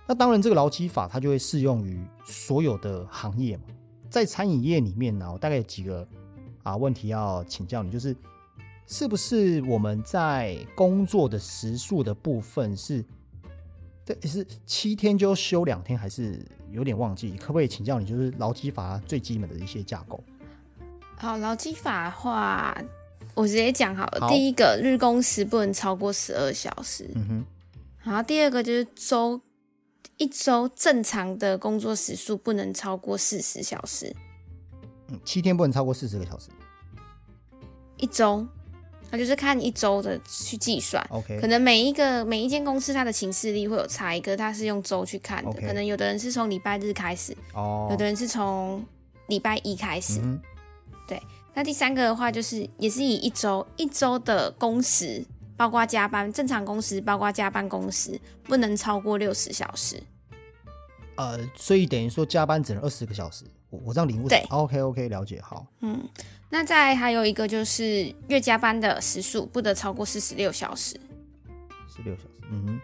[0.08, 3.64] 那当然，这个劳基法它就会适用于所有的行业嘛。
[4.12, 6.06] 在餐饮业里面呢，我大概有几个
[6.64, 8.14] 啊问题要请教你，就是
[8.86, 13.04] 是不是我们在工作的时数的部分是
[14.06, 17.38] 这是七天就休两天，还是有点忘记？
[17.38, 20.22] 可不可以请教你，就是劳基法最基本的一些架构？
[21.16, 22.78] 好，劳基法的话，
[23.34, 24.28] 我直接讲好了。
[24.28, 27.10] 第一个，日工时不能超过十二小时。
[27.16, 27.46] 嗯哼。
[28.04, 29.40] 然后第二个就是周
[30.18, 34.16] 一周正常的工作时数不能超过四十小时。
[35.10, 36.50] 嗯，七天不能超过四十个小时。
[37.98, 38.46] 一周。
[39.14, 48.82] 那就是看一周的去计算，OK，可能每一个每一间公司它的行事力会有差，一个它是用周去看的，可能有的人是从礼拜日开始，哦，有的人是从
[49.28, 50.22] 礼拜一开始，
[51.10, 51.22] 对。
[51.54, 55.26] 那第三个的话就是也是以一周一周的工时，
[55.62, 60.02] 包括加班，正常工时包括加班工时不能超过六十小时。
[61.18, 66.02] 呃，所以等于说加班只能二十个小时，我我这样领悟对，OK OK，了解好，嗯。
[66.50, 71.00] 那再还有一个就是月加班的时数不得超过四十六小时，
[71.88, 72.82] 十六小时，嗯哼。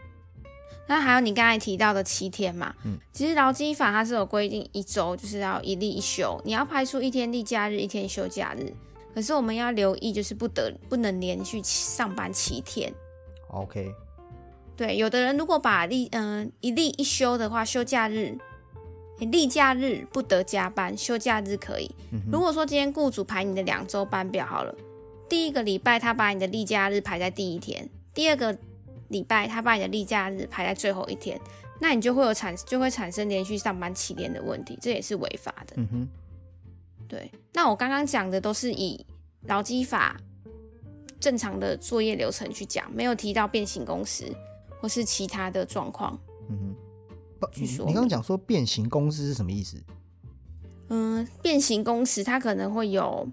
[0.86, 8.72] 那还有你刚才提到的七天嘛，嗯，其实劳基法它是有规定一周就是要一例一休，你要排出一天例假日，一天休假日。
[9.18, 12.94] 可是我们要留意，就是不得不能连续上班七天。
[13.48, 13.92] OK。
[14.76, 18.38] 对，有的人如果把例嗯一例一休的话，休假日。
[19.18, 21.90] 例假日不得加班，休假日可以。
[22.32, 24.76] 如果说今天雇主排你的两周班表好了，
[25.28, 28.56] 第一个礼拜他把你的例假日排在第一天，第二个
[29.08, 31.42] 礼拜他把你的例假日排在最后一天，
[31.82, 35.74] 那你就会有产就会产生连续上班七天的问题，这也是违法的。
[35.78, 36.08] 嗯哼，
[37.08, 37.32] 对。
[37.54, 39.06] 那我刚刚讲的都是以
[39.44, 40.20] 劳基法
[41.20, 44.32] 正常的作业流程去讲，没有提到变形工时
[44.82, 46.20] 或是其他的状况。
[46.50, 46.76] 嗯哼。
[47.56, 49.78] 你你刚刚讲说变形公司是什么意思？
[50.90, 53.30] 嗯，变形公司它可能会有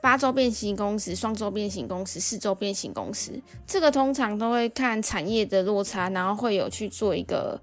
[0.00, 3.32] 八周变形公司、双周变形公司、四周变形公司，
[3.66, 7.60] 这个通常都会看产业的落差，然后会有去做一个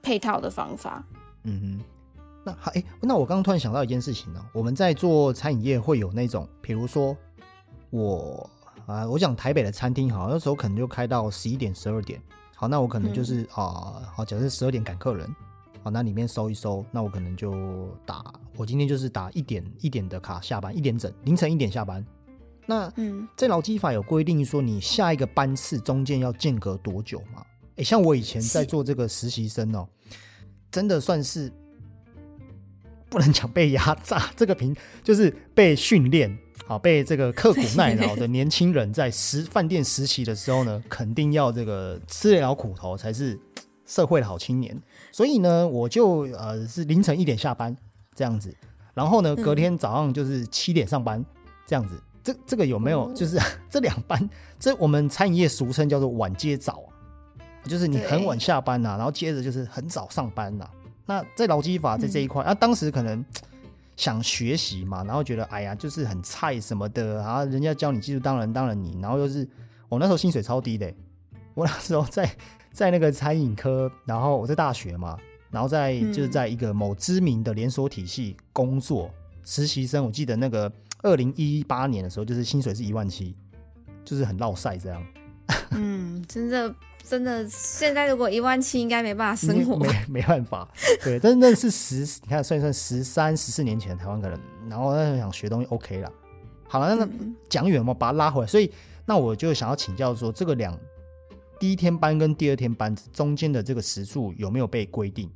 [0.00, 1.04] 配套的方法。
[1.44, 1.84] 嗯哼，
[2.44, 7.16] 那好，哎，那我刚刚突然想到一件事情呢，我们在做餐饮业会有那种，比如说
[7.90, 8.48] 我
[8.86, 12.20] 啊，我讲台北的餐厅，好，那时候可能就开到十一点、十二点。
[12.54, 15.28] 好，那我可能就是啊，好，假设十二点赶客人，
[15.82, 18.24] 好，那里面收一收，那我可能就打，
[18.56, 22.04] 我今天就是打一点一点的卡下班，一点整，凌晨一点下班。
[22.66, 27.44] 那嗯，在劳基法有规定说，你下一个班次中间要间隔多久吗？
[27.76, 29.88] 哎，像我以前在做这个实习生哦，
[30.70, 31.52] 真的算是
[33.12, 36.36] 不能讲被压榨， 这个平就是被训练。
[36.64, 43.38] 好，被这个刻苦耐劳的年轻人在实饭店实习的时候呢，肯定要这个吃得了苦头才是
[43.84, 44.80] 社会的好青年。
[45.10, 47.76] 所以呢，我就呃是凌晨一点下班
[48.14, 48.54] 这样子，
[48.94, 51.22] 然后呢隔天早上就是七点上班
[51.66, 52.00] 这样子。
[52.22, 53.36] 这这个有没有就是
[53.68, 54.30] 这两班？
[54.60, 56.84] 这我们餐饮业俗称叫做晚接早，
[57.64, 60.70] 就是你很晚下班呐，然后接着就是很早上班呐。
[61.06, 63.24] 那在劳基法在这一块，啊当时可能。
[63.94, 69.46] 想学习嘛，然后觉得哎呀，就是很菜什么的，然后人家教你技术，当然当然你，然后又是
[69.90, 70.92] 我那时候薪水超低的，
[71.52, 72.28] 我那时候在
[72.72, 75.18] 在那个餐饮科，然后我在大学嘛，
[75.50, 79.10] 然后在就是在一个某知名的连锁体系工作
[79.44, 83.36] 实习生，我记得那个二零一八年的时候，就是薪水是一万七，
[84.06, 85.06] 就是很落晒这样。
[85.72, 86.74] 嗯，真的。
[87.04, 89.76] 真的，现在如果一万七，应该没办法生活。
[89.76, 90.68] 没没办法，
[91.02, 96.12] 对， 但是那是十，你看算一算，十三、十四年前台湾可能，然后那想学东西 OK 了。
[96.66, 97.06] 好了，那
[97.48, 98.46] 讲远嘛，把它拉回来。
[98.46, 98.72] 所以，
[99.04, 100.78] 那我就想要请教说，这个两
[101.60, 105.30] 第一天班跟第二天班中间的这个时数有没有被规定？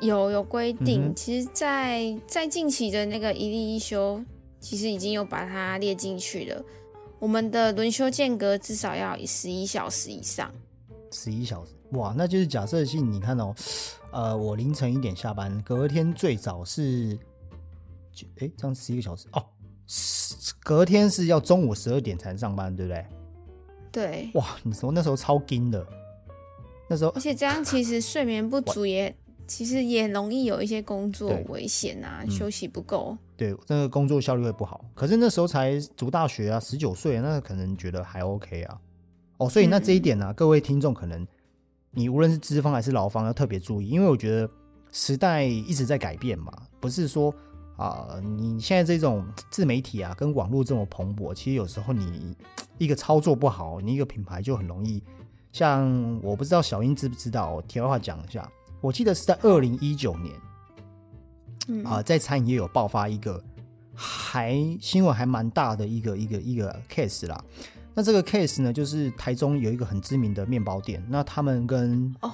[0.00, 4.22] 有有规定，其实，在在近期的那个一例一休，
[4.58, 6.62] 其实已经有把它列进去了。
[7.18, 10.50] 我们的轮休间隔至少要十一小时以上。
[11.10, 13.54] 十一小时，哇，那就是假设性，你看哦，
[14.12, 17.18] 呃，我凌晨一点下班，隔天最早是，
[18.38, 19.44] 哎，这样十一个小时哦，
[20.62, 23.06] 隔天是要中午十二点才上班，对不对？
[23.90, 24.30] 对。
[24.34, 25.84] 哇，你说那时候超惊的，
[26.88, 29.12] 那时候，而且这样其实睡眠不足也，
[29.48, 33.16] 其实也容易有一些工作危险啊，休息不够。
[33.36, 34.84] 对，那个工作效率会不好。
[34.94, 38.80] 可是那时候才读大学啊，十九岁，那可能觉得还 OK 啊。
[39.40, 41.26] 哦，所以那这一点呢，各位听众可能
[41.92, 44.48] 你无论是资方还是劳方要特别注意，因为我觉得
[44.92, 47.34] 时代一直在改变嘛，不是说
[47.78, 52.36] 啊，你现在这种自媒体啊跟网络这么蓬勃，其实有时候你
[52.76, 55.02] 一个操作不好，你一个品牌就很容易。
[55.52, 58.46] 像我不知道小英知不知道，题外话讲一下，
[58.82, 63.42] 我记得是在二零一九年，啊，在餐饮业有爆发一个
[63.94, 67.42] 还新闻还蛮大的一个一个一个 case 啦。
[68.00, 72.32] 那这个 case 呢，就是台中有一个很知名的面包店，那他们跟哦，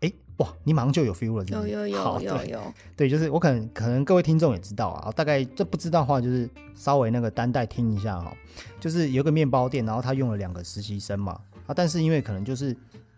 [0.00, 8.36] 哎哇，你马上就有 feel 了，有有有有有，对，就是我可能可能各位听众也知道啊，大概这不知道的话，就是稍微那个单带听一下哈，
[8.80, 12.76] 就是有个面包店，然后他用了两个实习生嘛，啊，但是因为可能就是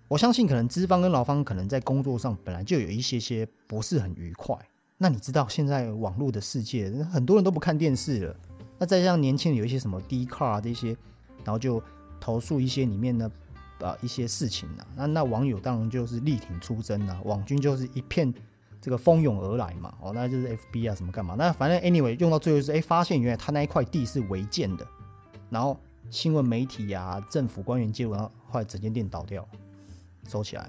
[0.09, 4.55] 我相信可能资方跟劳方可能在工作上本来就有一些些不是很愉快，
[4.99, 8.37] 那你知道现在网络的世界很多人都不看电视了，
[8.77, 10.95] 那再像年轻人有一些什么 D car 这些。
[11.49, 11.83] 然后就
[12.21, 13.31] 投诉一些里面的
[13.81, 18.31] 啊一些事情呐，那那网友当然就是力挺出征呐，网军就是一片
[18.83, 21.37] 这个蜂拥而来嘛，哦，那就是 F B 啊什么干嘛？
[21.39, 24.87] 那反正 anyway 用到最后是哎，发现原来他那一块地是违建的，
[25.49, 25.81] 然后
[26.11, 29.49] 新闻媒体呀、政府官员接闻，后来整间店倒掉，
[30.29, 30.69] 收起来。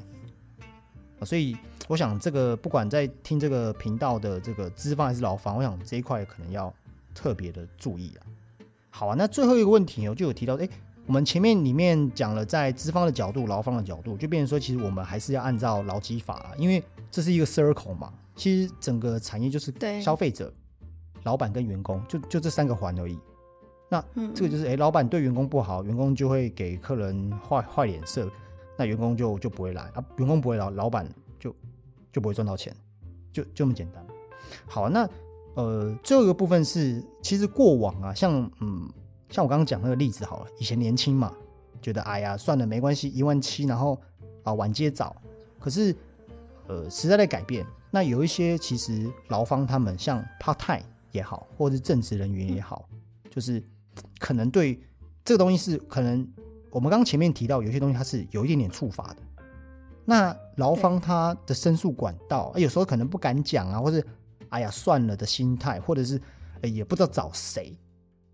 [1.25, 1.57] 所以
[1.89, 6.73] 我想这个不管在听这个频道的这个资方还是劳方，我想这一块可能要
[7.13, 8.28] 特别的注意啊。
[8.99, 10.67] 好啊，那最后一个问题哦，就有提到，哎，
[11.05, 18.11] 我们前面里面讲了，在资方的角度、劳方的角度，就变成说，其实我们还是要按照劳基法，因为这是一个 circle 嘛。
[18.35, 20.53] 其实整个产业就是消费者、
[21.23, 23.17] 老板跟员工，就就这三个环而已。
[23.87, 24.03] 那
[24.35, 28.29] 这个就是，哎，老板对员工不好，员工就会给客人坏坏脸色，
[28.75, 31.07] 那员工就就不会来啊，员工不会来，老板
[31.39, 31.55] 就
[32.11, 32.75] 就不会赚到钱，
[33.31, 34.05] 就就这么简单。
[34.67, 35.09] 好，那。
[35.55, 38.89] 呃，最后一个部分是，其实过往啊，像嗯，
[39.29, 41.33] 像我刚刚讲那个例子好了，以前年轻嘛，
[41.81, 43.99] 觉得哎呀，算了，没关系，一万七，然后
[44.43, 45.13] 啊，晚接早。
[45.59, 45.93] 可是，
[46.67, 52.87] 呃，时代在改变，那有一些其实劳方他们像 part time 也好，或者是正职人员也好，
[53.29, 53.61] 就是
[54.19, 54.79] 可能对
[55.25, 56.25] 这个东西是可能
[56.69, 59.17] 我们刚前面提到有些东西它是有一点点触发的。
[60.05, 64.01] 那劳方他的申诉管道，有时候可能不敢讲啊，或者。
[64.49, 66.21] 哎呀，算了的心态，或者是
[66.63, 67.75] 也不知道找谁。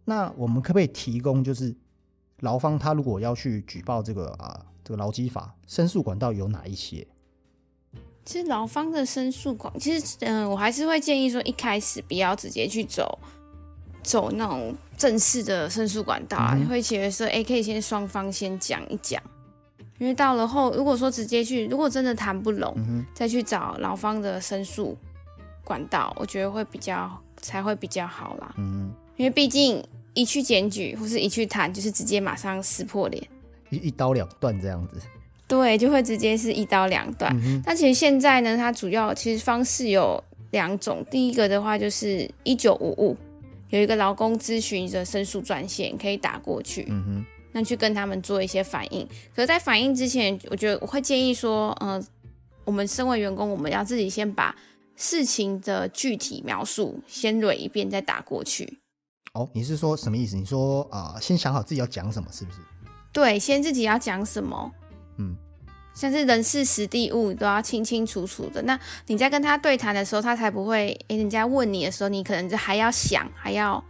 [0.03, 1.75] 那我们可不可以提供，就是
[2.41, 7.07] 劳方他如果要去举报这个啊，这个劳基法申诉管道有哪一些？
[8.23, 13.19] 其实劳方的申诉管，其实嗯，我还是会建议说，一开始不要直接去走
[14.01, 19.21] 走那种正式的申诉管道啊，会觉得说，哎，可以先双方先讲一讲，
[19.99, 22.75] 因为到了后，如果说直接去，如果真的谈不拢，
[23.13, 24.97] 再去找劳方的申诉。
[25.65, 28.53] 管道，我觉得会比较才会比较好啦。
[28.57, 33.21] 嗯，因为毕竟一去检举或是一去谈，就是直接马上撕破脸，
[33.71, 34.95] 一一刀两断这样子。
[35.47, 37.35] 对，就会直接是一刀两断。
[37.63, 41.05] 但其实现在呢，它主要其实方式有两种。
[41.11, 43.17] 第一个的话就是一九五五，
[43.69, 46.87] 有一个劳工咨询的申诉专线可以打过去。
[46.89, 49.07] 嗯哼，那去跟他们做一些反应。
[49.35, 52.03] 可是，在反应之前，我觉得我会建议说，嗯，
[52.63, 54.55] 我们身为员工，我们要自己先把。
[54.95, 58.79] 事情的具体描述先捋一遍，再打过去。
[59.33, 60.35] 哦，你是说什么意思？
[60.35, 62.59] 你说啊，先想好自己要讲什么，是不是？
[63.11, 64.71] 对，先自己要讲什么。
[65.17, 65.35] 嗯，
[65.93, 68.61] 像是人事、实地、物，都要清清楚楚的。
[68.61, 73.83] 那你在跟他对谈的时候，他才不会诶，人家问你的时候，你可能就还要想，还要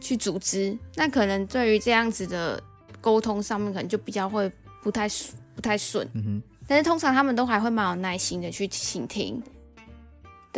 [0.00, 0.76] 去组织。
[0.94, 2.62] 那可能对于这样子的
[3.00, 4.50] 沟通上面，可能就比较会
[4.82, 5.08] 不太
[5.54, 6.08] 不太顺。
[6.14, 6.42] 嗯哼。
[6.68, 9.42] 但是通常他们都还会蛮有耐心的去倾听。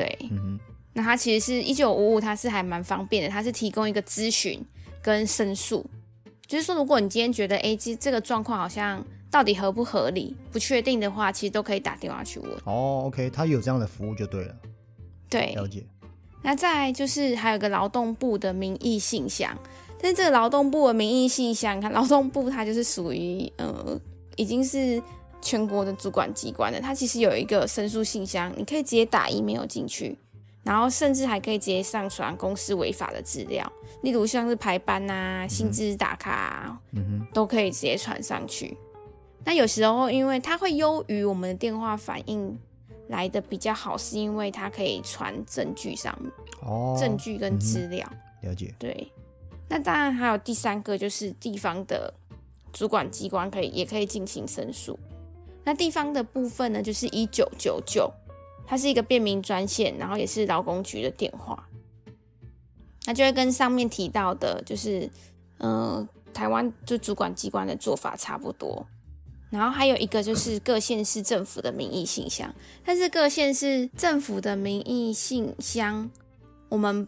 [0.01, 0.59] 对，嗯
[0.93, 4.61] 那它其实是一九五五，它是还蛮方便的，它是提供一个咨询
[5.01, 5.85] 跟申诉，
[6.47, 12.51] 就是说如果你今天觉得哎，这这个状况好像到底合不合理，不确定的话，其实都可以打电话去问。
[12.65, 14.57] 哦，OK，它有这样的服务就对了。
[15.29, 15.85] 对，了解。
[16.43, 19.57] 那再就是还有个劳动部的民意信箱，
[20.01, 24.01] 但是这个劳动部的民意信箱，看劳动部它就是属于呃，
[24.37, 25.01] 已经是。
[25.41, 30.17] 全国的主管机关的，它其实有一个申诉信箱，你可以直接打 email 进去，
[30.63, 33.71] 然后甚至还可以直接上传公司违法的资料，
[34.03, 38.77] 例如像是排班啊、薪资打卡，嗯，都可以直接传上去。
[39.45, 42.59] 那有时候，因为它会优于我们的电话反应
[43.09, 46.31] 来的比较好，是因为它可以传证据上面，
[46.63, 48.07] 哦，证据跟资料。
[48.43, 48.75] 了解。
[48.79, 49.11] 对。
[49.69, 52.13] 那当然还有第三个，就是地方的
[52.73, 54.99] 主管机关可以也可以进行申诉。
[55.63, 58.11] 那地方的部分呢，就是一九九九，
[58.67, 61.69] 它是一个便民专线，然后也是劳工局的电话。
[63.05, 65.09] 那就会跟上面提到的，就是
[65.59, 68.87] 嗯，台湾就主管机关的做法差不多。
[69.51, 72.55] 然后还有一个就是各县市政府的民意信箱，
[72.85, 76.11] 但是各县市政府的民意信箱，
[76.69, 77.07] 我们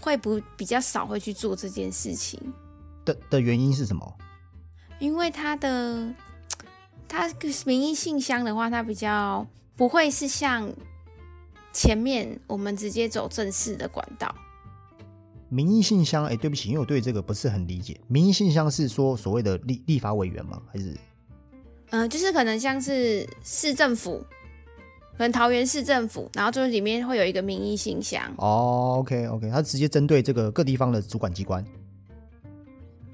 [0.00, 2.38] 会不比较少会去做这件事情
[3.04, 4.14] 的的原因是什么？
[5.00, 6.14] 因为它的。
[7.12, 7.30] 它
[7.66, 9.46] 民意信箱的话，它比较
[9.76, 10.66] 不会是像
[11.70, 14.34] 前面我们直接走正式的管道。
[15.50, 18.00] 民意信箱，哎，对不起，因为我对这个不是很理解。
[18.08, 20.62] 民意信箱是说所谓的立立法委员吗？
[20.72, 20.96] 还是？
[21.90, 24.24] 嗯，就是可能像是市政府，
[25.12, 28.22] 可能桃园市政府，然后就是里面会有一个民意信箱。
[28.38, 31.62] 哦，OK OK，它直接针对这个各地方的主管机关。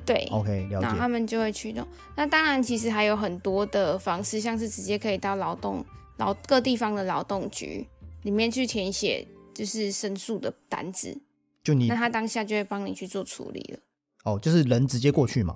[0.08, 0.86] 对，OK，了解。
[0.86, 1.86] 然后他们就会驱动。
[2.16, 5.84] 那当然，其实还有很多的方式，像是直接可以到劳动
[6.16, 7.86] 劳各地方的劳动局
[8.22, 11.14] 里面去填写，就是申诉的单子。
[11.62, 13.78] 就你，那他当下就会帮你去做处理了。
[14.24, 15.54] 哦，就是人直接过去嘛。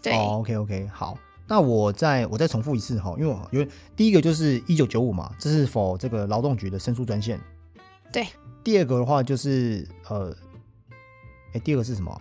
[0.00, 1.18] 对，OK OK，好。
[1.48, 7.40] 那我再我再重复一次哈，因为因为第一个就是一九九五嘛，这是否这个劳动局的申诉专线。
[8.12, 8.26] 对。
[8.62, 10.36] 第二个的话就是呃，
[11.52, 12.20] 哎，第二个是什么？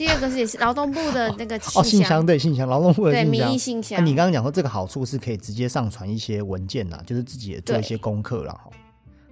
[0.00, 4.00] 第二个是也是劳动部的那个哦，信箱对信箱，劳动部的对民意信箱。
[4.06, 8.70] 你刚刚讲说这个好处是可以直接上传一些文件呐，就是自己也做一些功课了哈。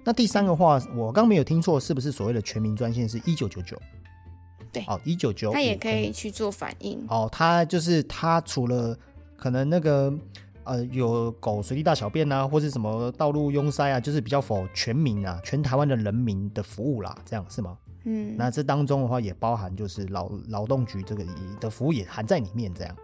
[0.03, 3.75] 那第三个话，我刚没有听错，是不是所谓的全民专线是一九九九？
[4.71, 7.03] 对，哦，一九九，他也可以去做反应。
[7.07, 8.95] 哦，他就是他除了
[9.35, 10.13] 可能那个
[10.65, 17.75] 呃有狗随地大小便啊，或是什么道路拥塞啊，就是比较否全民啊，全台湾的人民的服务啦，这样是吗？
[18.11, 21.23] 嗯，那这当中的话也包含就是劳劳动局这个
[21.59, 22.95] 的服务也含在里面，这样。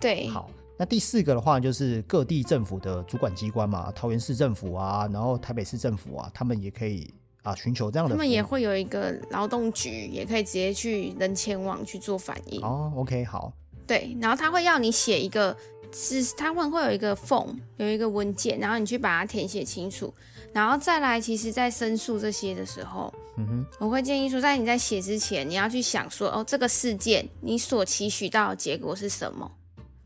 [0.00, 7.08] 对，好，那第四个的话就是各地政府的主管机关嘛，桃园市政府啊，然后台北市政府啊，他们也可以
[7.44, 8.16] 啊寻求这样的。
[8.16, 12.60] 他们也会有一个劳动局，也可以直接去人前网去做反应。
[12.62, 13.52] 哦，OK，好。
[13.86, 15.56] 对，然后他会要你写一个，
[15.92, 20.12] 是他们会有一个 form，有一个文件，然后你去把它填写清楚。
[20.52, 29.50] 然后再来，其实，在申诉这些的时候，嗯哼，我会建议说，在你在写之前，你要去想说，哦，这个事件你所期许到的结果是什么？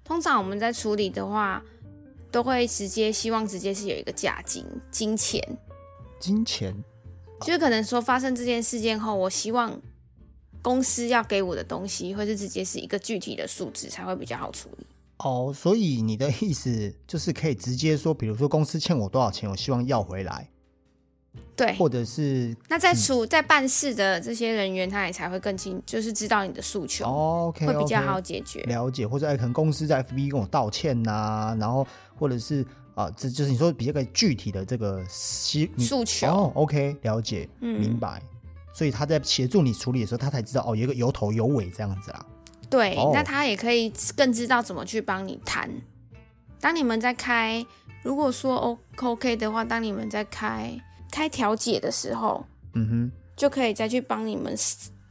[0.04, 1.60] 通常我们在处理的话，
[2.30, 5.42] 都会直接希望直接是有一个价金金钱，
[6.20, 6.72] 金钱，
[7.40, 9.80] 就是可能说发生这件事件后，我希望
[10.62, 14.86] 公司要给我的东西，或是直接是一个具体的数字，才会比较好处理。
[15.18, 20.48] 哦，所以你的意思就是可以直接说，比如说公司欠我多少钱，我希望要回来。
[21.56, 28.60] 对，或者是那在处在办事的这些人员，他也才会更清，就是知道你的诉求会比较好解决。
[28.64, 36.26] 了解，或者哎，可能公司在 FB 跟我道歉呐，然后或者是啊，这就是你说比较个具体的这个诉诉求。
[36.26, 38.20] 哦，OK，了解，明白。
[38.74, 42.26] 所以他在协助你处理的时候，他才知道哦，有一个有头有尾这样子啦。
[42.68, 45.70] 对，那他也可以更知道怎么去帮你谈。
[46.60, 47.64] 当你们在开，
[48.02, 50.78] 如果说 O OK 的话，当你们在开
[51.10, 52.44] 开调解的时候，
[52.74, 54.54] 嗯哼，就可以再去帮你们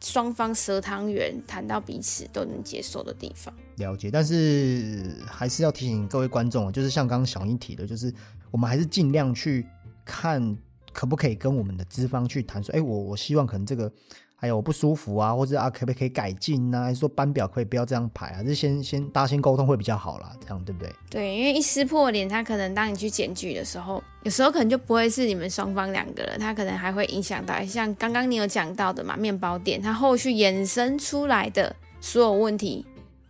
[0.02, 3.54] 双方舌汤圆谈到彼此都能接受的地方。
[3.78, 8.14] 了解，但是还是要提醒各位观众，就是像刚刚小英提的，就是
[8.52, 9.66] 我们还是尽量去
[10.06, 10.58] 看
[10.93, 13.91] 可不可以跟我们的资方去谈说，哎，我我希望可能这个。
[14.38, 16.83] 还有我不舒服啊，或者啊，可不可以改进呢？
[16.83, 18.43] 还是说班表可以不要这样排啊？
[18.43, 20.93] 这先先大家先沟通会比较好啦，这样对不对？
[21.09, 32.86] 对，因为一撕破脸，他可能当你去检举的时候，有时候可能就不会是你们双方两个人，他可能还会影响到，像刚刚你有讲到的嘛，面包店它后续衍生出来的所有问题，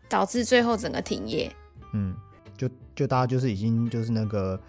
[0.09, 1.51] 导致最后整个停业。
[1.93, 2.15] 嗯，
[2.57, 4.59] 就就大家就是已经就是那个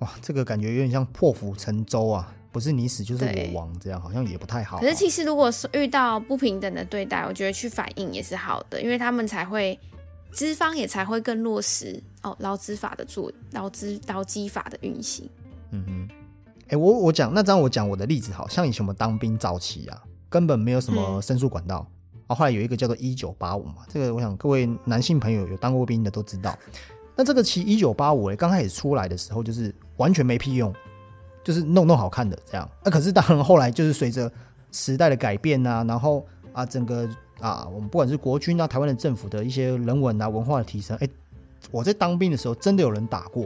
[0.00, 2.32] 哇，这个感觉有点像破釜沉舟啊。
[2.56, 4.78] 不是你死就是我亡，这样好像也不太好。
[4.78, 9.78] 可是其实如果是遇到不平等的对待，我觉得去反映也是好的，因为他们才会
[10.32, 15.28] 资方也才会更落实哦劳资法的做劳资劳基法的运行。
[15.70, 16.08] 嗯哼，
[16.68, 21.86] 哎，我我讲那张我讲我的例子，好像以前我们当兵早期啊，根本没有什么申诉管道
[22.26, 22.34] 啊。
[22.34, 26.58] 后来有一个叫做一九八五嘛，这个我想各位男性朋友有当过兵的都知道。
[27.14, 30.74] 那这个其一九八五哎，刚开始出来的时候就是完全没屁用。
[31.46, 34.28] 就是弄弄好看的这样，那可是当然后来就是随着
[34.72, 41.08] 时代的改变呐，然后啊整个啊我们不管是国军啊台湾的政府的一些人文啊文化的提升，哎，
[41.70, 43.44] 我在当兵的时候真的有人打过，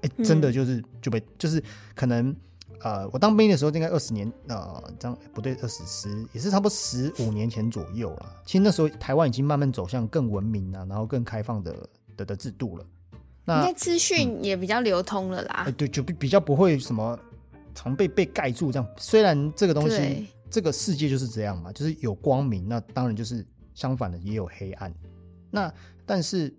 [0.00, 1.62] 哎，真的就是就被就是
[1.94, 2.34] 可能
[2.80, 11.72] 呃我当兵的时候应该二十年呃这样不对二十十也是差不多十五年前左右了，其实那时候台湾已经慢慢走向更文明啊，然后更开放的
[12.16, 12.84] 的的制度了。
[13.44, 15.66] 那资讯也比较流通了啦。
[15.76, 17.18] 对，就比比较不会什么
[17.74, 18.88] 常被被盖住这样。
[18.96, 24.94] 虽然这个东西，这个世界就是这样嘛，就是有光明，那当然就是相反的也有黑暗。
[25.50, 25.72] 那
[26.06, 26.54] 但是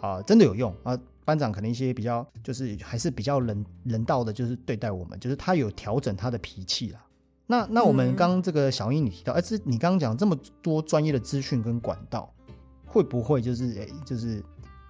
[0.00, 0.98] 啊，真的有用啊。
[1.24, 7.04] 班长可能一些比较就是还是比较人人道的，就是对待我们，就是他有调整他的脾气啦。
[7.46, 12.32] 那那我们刚这个小英你提到，哎，这你刚刚讲这么多专业的资讯跟管道，
[12.84, 14.42] 会不会就是哎就是？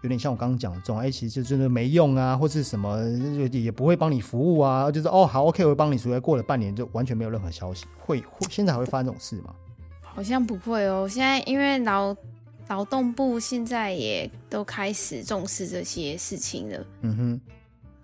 [0.02, 3.02] 有点像我刚刚讲的这种，哎，其实就真的没用啊，或是什么，
[3.50, 6.18] 也不会帮你服务啊，就是哦，好，OK，我会帮你处理。
[6.20, 9.54] 过了半年就完全没有任何消息，会会现在还会发生这种事吗？
[10.02, 11.08] 好像不会哦。
[11.08, 12.14] 现在因为劳
[12.68, 16.86] 劳动部现在也都开始重视这些事情了。
[17.02, 17.40] 嗯哼。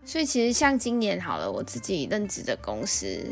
[0.05, 3.25] 所以其实像今年好了，我自己任职的公司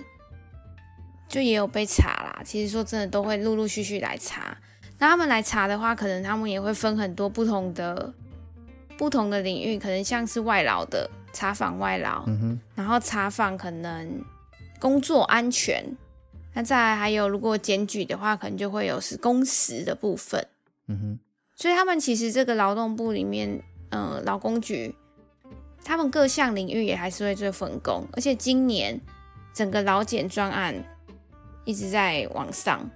[1.29, 2.43] 就也有被查啦。
[2.45, 4.57] 其实说真的，都会陆陆续续来查。
[4.99, 8.15] 那他们来查的话，可能他们也会分很多不同的
[9.01, 14.23] 不同的领域，可能像是外劳的查访外劳，嗯哼，然后查访可能
[14.79, 15.83] 工作安全。
[16.53, 20.47] 那再来还有，如果检举的话，可能就会有是工时的部分，
[20.89, 21.19] 嗯哼。
[21.57, 24.95] 所以他们其实这个劳动部里面，呃，劳工局。
[25.83, 29.01] 他们各项领域也还是会做分工，而且今年
[29.55, 30.75] 整个劳检专案
[31.65, 32.91] 一直在往上，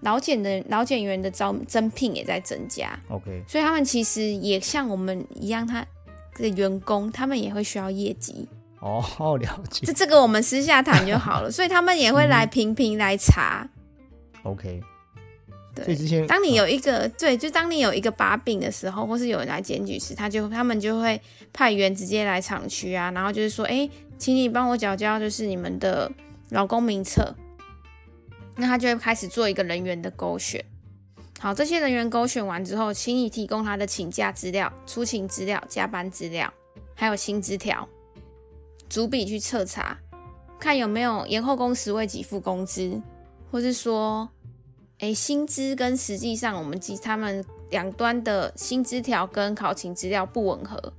[0.00, 2.90] 劳检的劳检员的招增聘也在增加。
[3.08, 5.84] OK，所以他们其实也像我们一样，他
[6.34, 8.48] 的员工他们也会需要业绩。
[8.80, 9.02] 哦，
[9.38, 9.86] 了解。
[9.86, 13.68] 这这个我们私下谈就好了， 所以他们也会来频频来查。
[14.42, 14.80] OK。
[15.72, 21.18] 对，之前当你有一个对，就当你有一个把柄的时候，或是有人来检举时，他就他们就会
[21.52, 23.88] 派员直接来厂区啊，然后就是说，哎，
[24.18, 26.10] 请你帮我缴交就是你们的
[26.48, 27.32] 劳工名册，
[28.56, 30.64] 那他就会开始做一个人员的勾选。
[31.38, 36.52] 好，这些人员勾选完之后，请你提供他的请假资料、出勤资料、加班资料，
[36.94, 37.88] 还有薪资条，
[38.88, 39.98] 逐笔去彻查，
[40.58, 43.00] 看有没有延后工时未给付工资，
[43.50, 44.28] 或是说。
[45.02, 50.92] 哎，薪资跟实际上我们及他们两端的薪资条跟考勤资料不吻合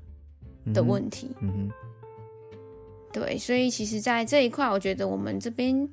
[0.74, 1.30] 的问题。
[1.40, 1.72] 嗯哼。
[3.14, 5.88] 对，所以其实，在这一块，我觉得我们这边，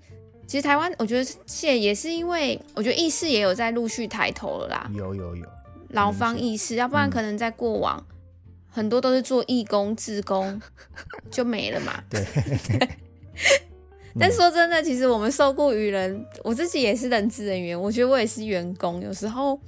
[0.49, 4.90] 其实台湾，我觉得现也是因为，我觉得意识也有在陆续抬头了啦。
[4.94, 5.46] 有有有。
[5.90, 8.03] 劳方意识，要不然可能在过往
[8.70, 10.61] 很多都是做义工、志工
[11.30, 12.03] 就没了嘛。
[12.09, 12.26] 对。
[14.18, 19.03] 但说真的，其实我们受雇于人，我自己也是人资人员，我觉得我也是员工。
[19.03, 19.61] 有时候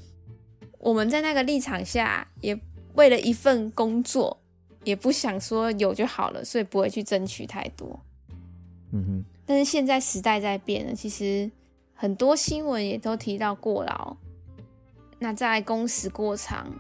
[0.79, 2.59] 我们在那个立场下，也
[2.95, 4.41] 为了一份工作，
[4.85, 8.01] 也不想说有就好了，所以不会去争取太多。
[8.93, 9.25] 嗯哼。
[9.51, 11.51] 但是现在时代在变了，其实
[11.93, 14.17] 很多新闻也都提到过劳。
[15.19, 16.73] 那在工时过长，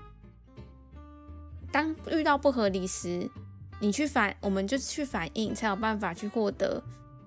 [1.72, 3.28] 当遇到不合理时，
[3.80, 6.80] 你去反，我们就去反映，才有办法去获得。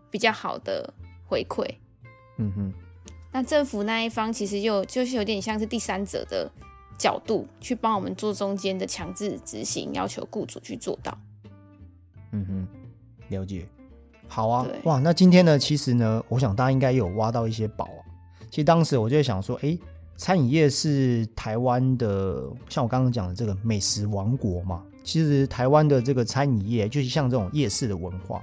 [0.10, 0.94] 比较好的
[1.28, 1.68] 回馈，
[2.38, 2.74] 嗯哼，
[3.34, 6.50] 那政府那一方其实又就是有点像是第三者的
[6.98, 11.20] 角度去帮我们做中间的强制执行，要求雇主去做到。
[12.32, 12.68] 嗯哼，
[13.28, 13.68] 了解。
[14.28, 18.02] 好啊，哇，那今天呢，其实呢，我想大家应该有挖到一些宝啊。
[18.50, 19.78] 其实当时我就在想说，哎，
[20.18, 24.84] 餐饮业是台湾的，像我刚刚讲的这个美食王国嘛。
[25.04, 28.42] 其实台湾的这个餐饮业，就是像这种夜市的文化。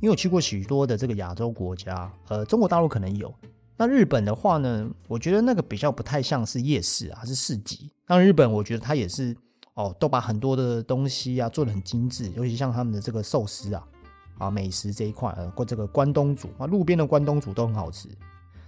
[0.00, 3.32] 因为我去过许多的这个亚洲国家，呃，中国大陆可能有。
[3.76, 7.90] 那日本的话呢，我觉得那个比较不太像是夜市啊，是市集。
[8.06, 9.36] 那日本我觉得它也是
[9.74, 13.86] 哦，都把很多的东西啊做的很精致，尤其像他们的这个寿司啊，
[14.40, 18.08] 啊美食这一块，呃，过这个关东煮啊，路边的关东煮都很好吃。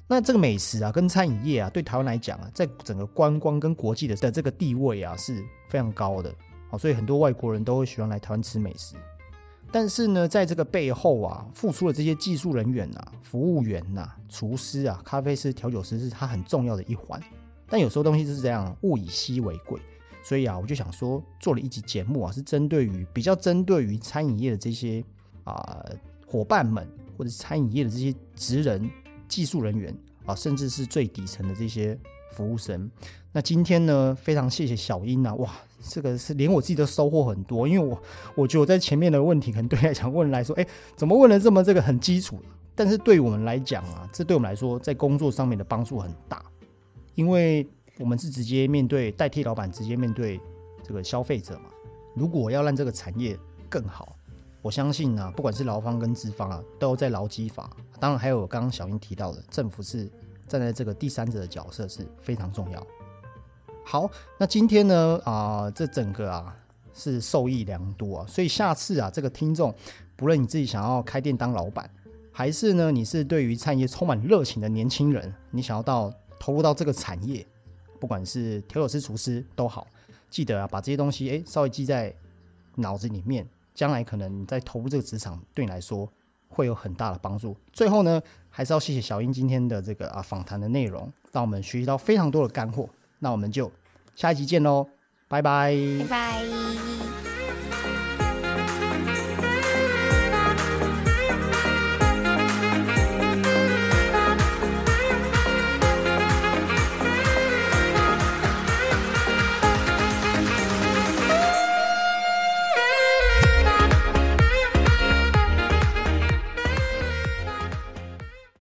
[0.06, 6.32] 那这个美食啊，跟餐饮业啊，对台湾来讲啊，在整个观光跟国际的的这个地位啊是非常高的。
[6.68, 8.94] 好，所以很多外国人都会喜欢来台湾吃美食。
[9.70, 17.18] 但是呢，在这个背后啊，付出的这些技术人员呐、服务员呐、厨师啊、咖啡师、调酒师，是他很重要的一环。
[17.68, 19.80] 但有时候东西就是这样，物以稀为贵。
[20.22, 25.02] 所以啊，我就想说，做了一集节目啊，是针对于比较针对于餐饮业的这些
[25.44, 25.84] 啊
[26.26, 26.86] 伙伴们，
[27.16, 28.90] 或者是餐饮业的这些职人、
[29.28, 29.94] 技术人员
[30.26, 31.98] 啊，甚至是最底层的这些
[32.32, 32.90] 服务生。
[33.32, 35.50] 那今天呢，非常谢谢小英啊，哇！
[35.84, 38.00] 这个是连我自己都收获很多，因为我
[38.36, 40.64] 我觉得我在前面的问题可能对来讲问来说，哎，
[40.94, 42.38] 怎么问了这么这个很基础？
[42.74, 46.40] 但是对我们来讲啊，这对我们来说在工作上面的帮助很大，
[47.16, 47.66] 因为
[47.98, 50.40] 我们是直接面对代替老板，直接面对
[50.84, 51.64] 这个消费者嘛。
[52.14, 53.36] 如果要让这个产业
[53.68, 54.14] 更好，
[54.62, 60.08] 我相信啊，不管是劳方跟资方啊，都在劳基法，当然还有刚刚小英提到的，政府是
[60.46, 62.86] 站在这个第三者的角色是非常重要。
[63.84, 64.08] 好，
[64.38, 66.56] 那今天呢啊，这整个啊
[66.94, 69.74] 是受益良多啊，所以下次啊，这个听众，
[70.14, 71.90] 不论你自己想要开店当老板，
[72.30, 77.44] 还是呢你是对于产业充满热情的年轻人，你想要到投入到这个产业，
[77.98, 79.88] 不管是调酒师、厨师都好，
[80.30, 82.14] 记得啊把这些东西哎稍微记在
[82.76, 83.44] 脑子里面，
[83.74, 86.10] 将来可能你在投入这个职场，对你来说
[86.48, 87.56] 会有很大的帮助。
[87.72, 88.20] 最后呢，
[88.50, 92.88] 还是要谢谢小英今天的这个啊访谈的内容，让我们学习到非常多的干货。
[93.20, 93.70] 那我们就
[94.14, 94.88] 下一集见喽，
[95.28, 97.31] 拜拜，拜拜。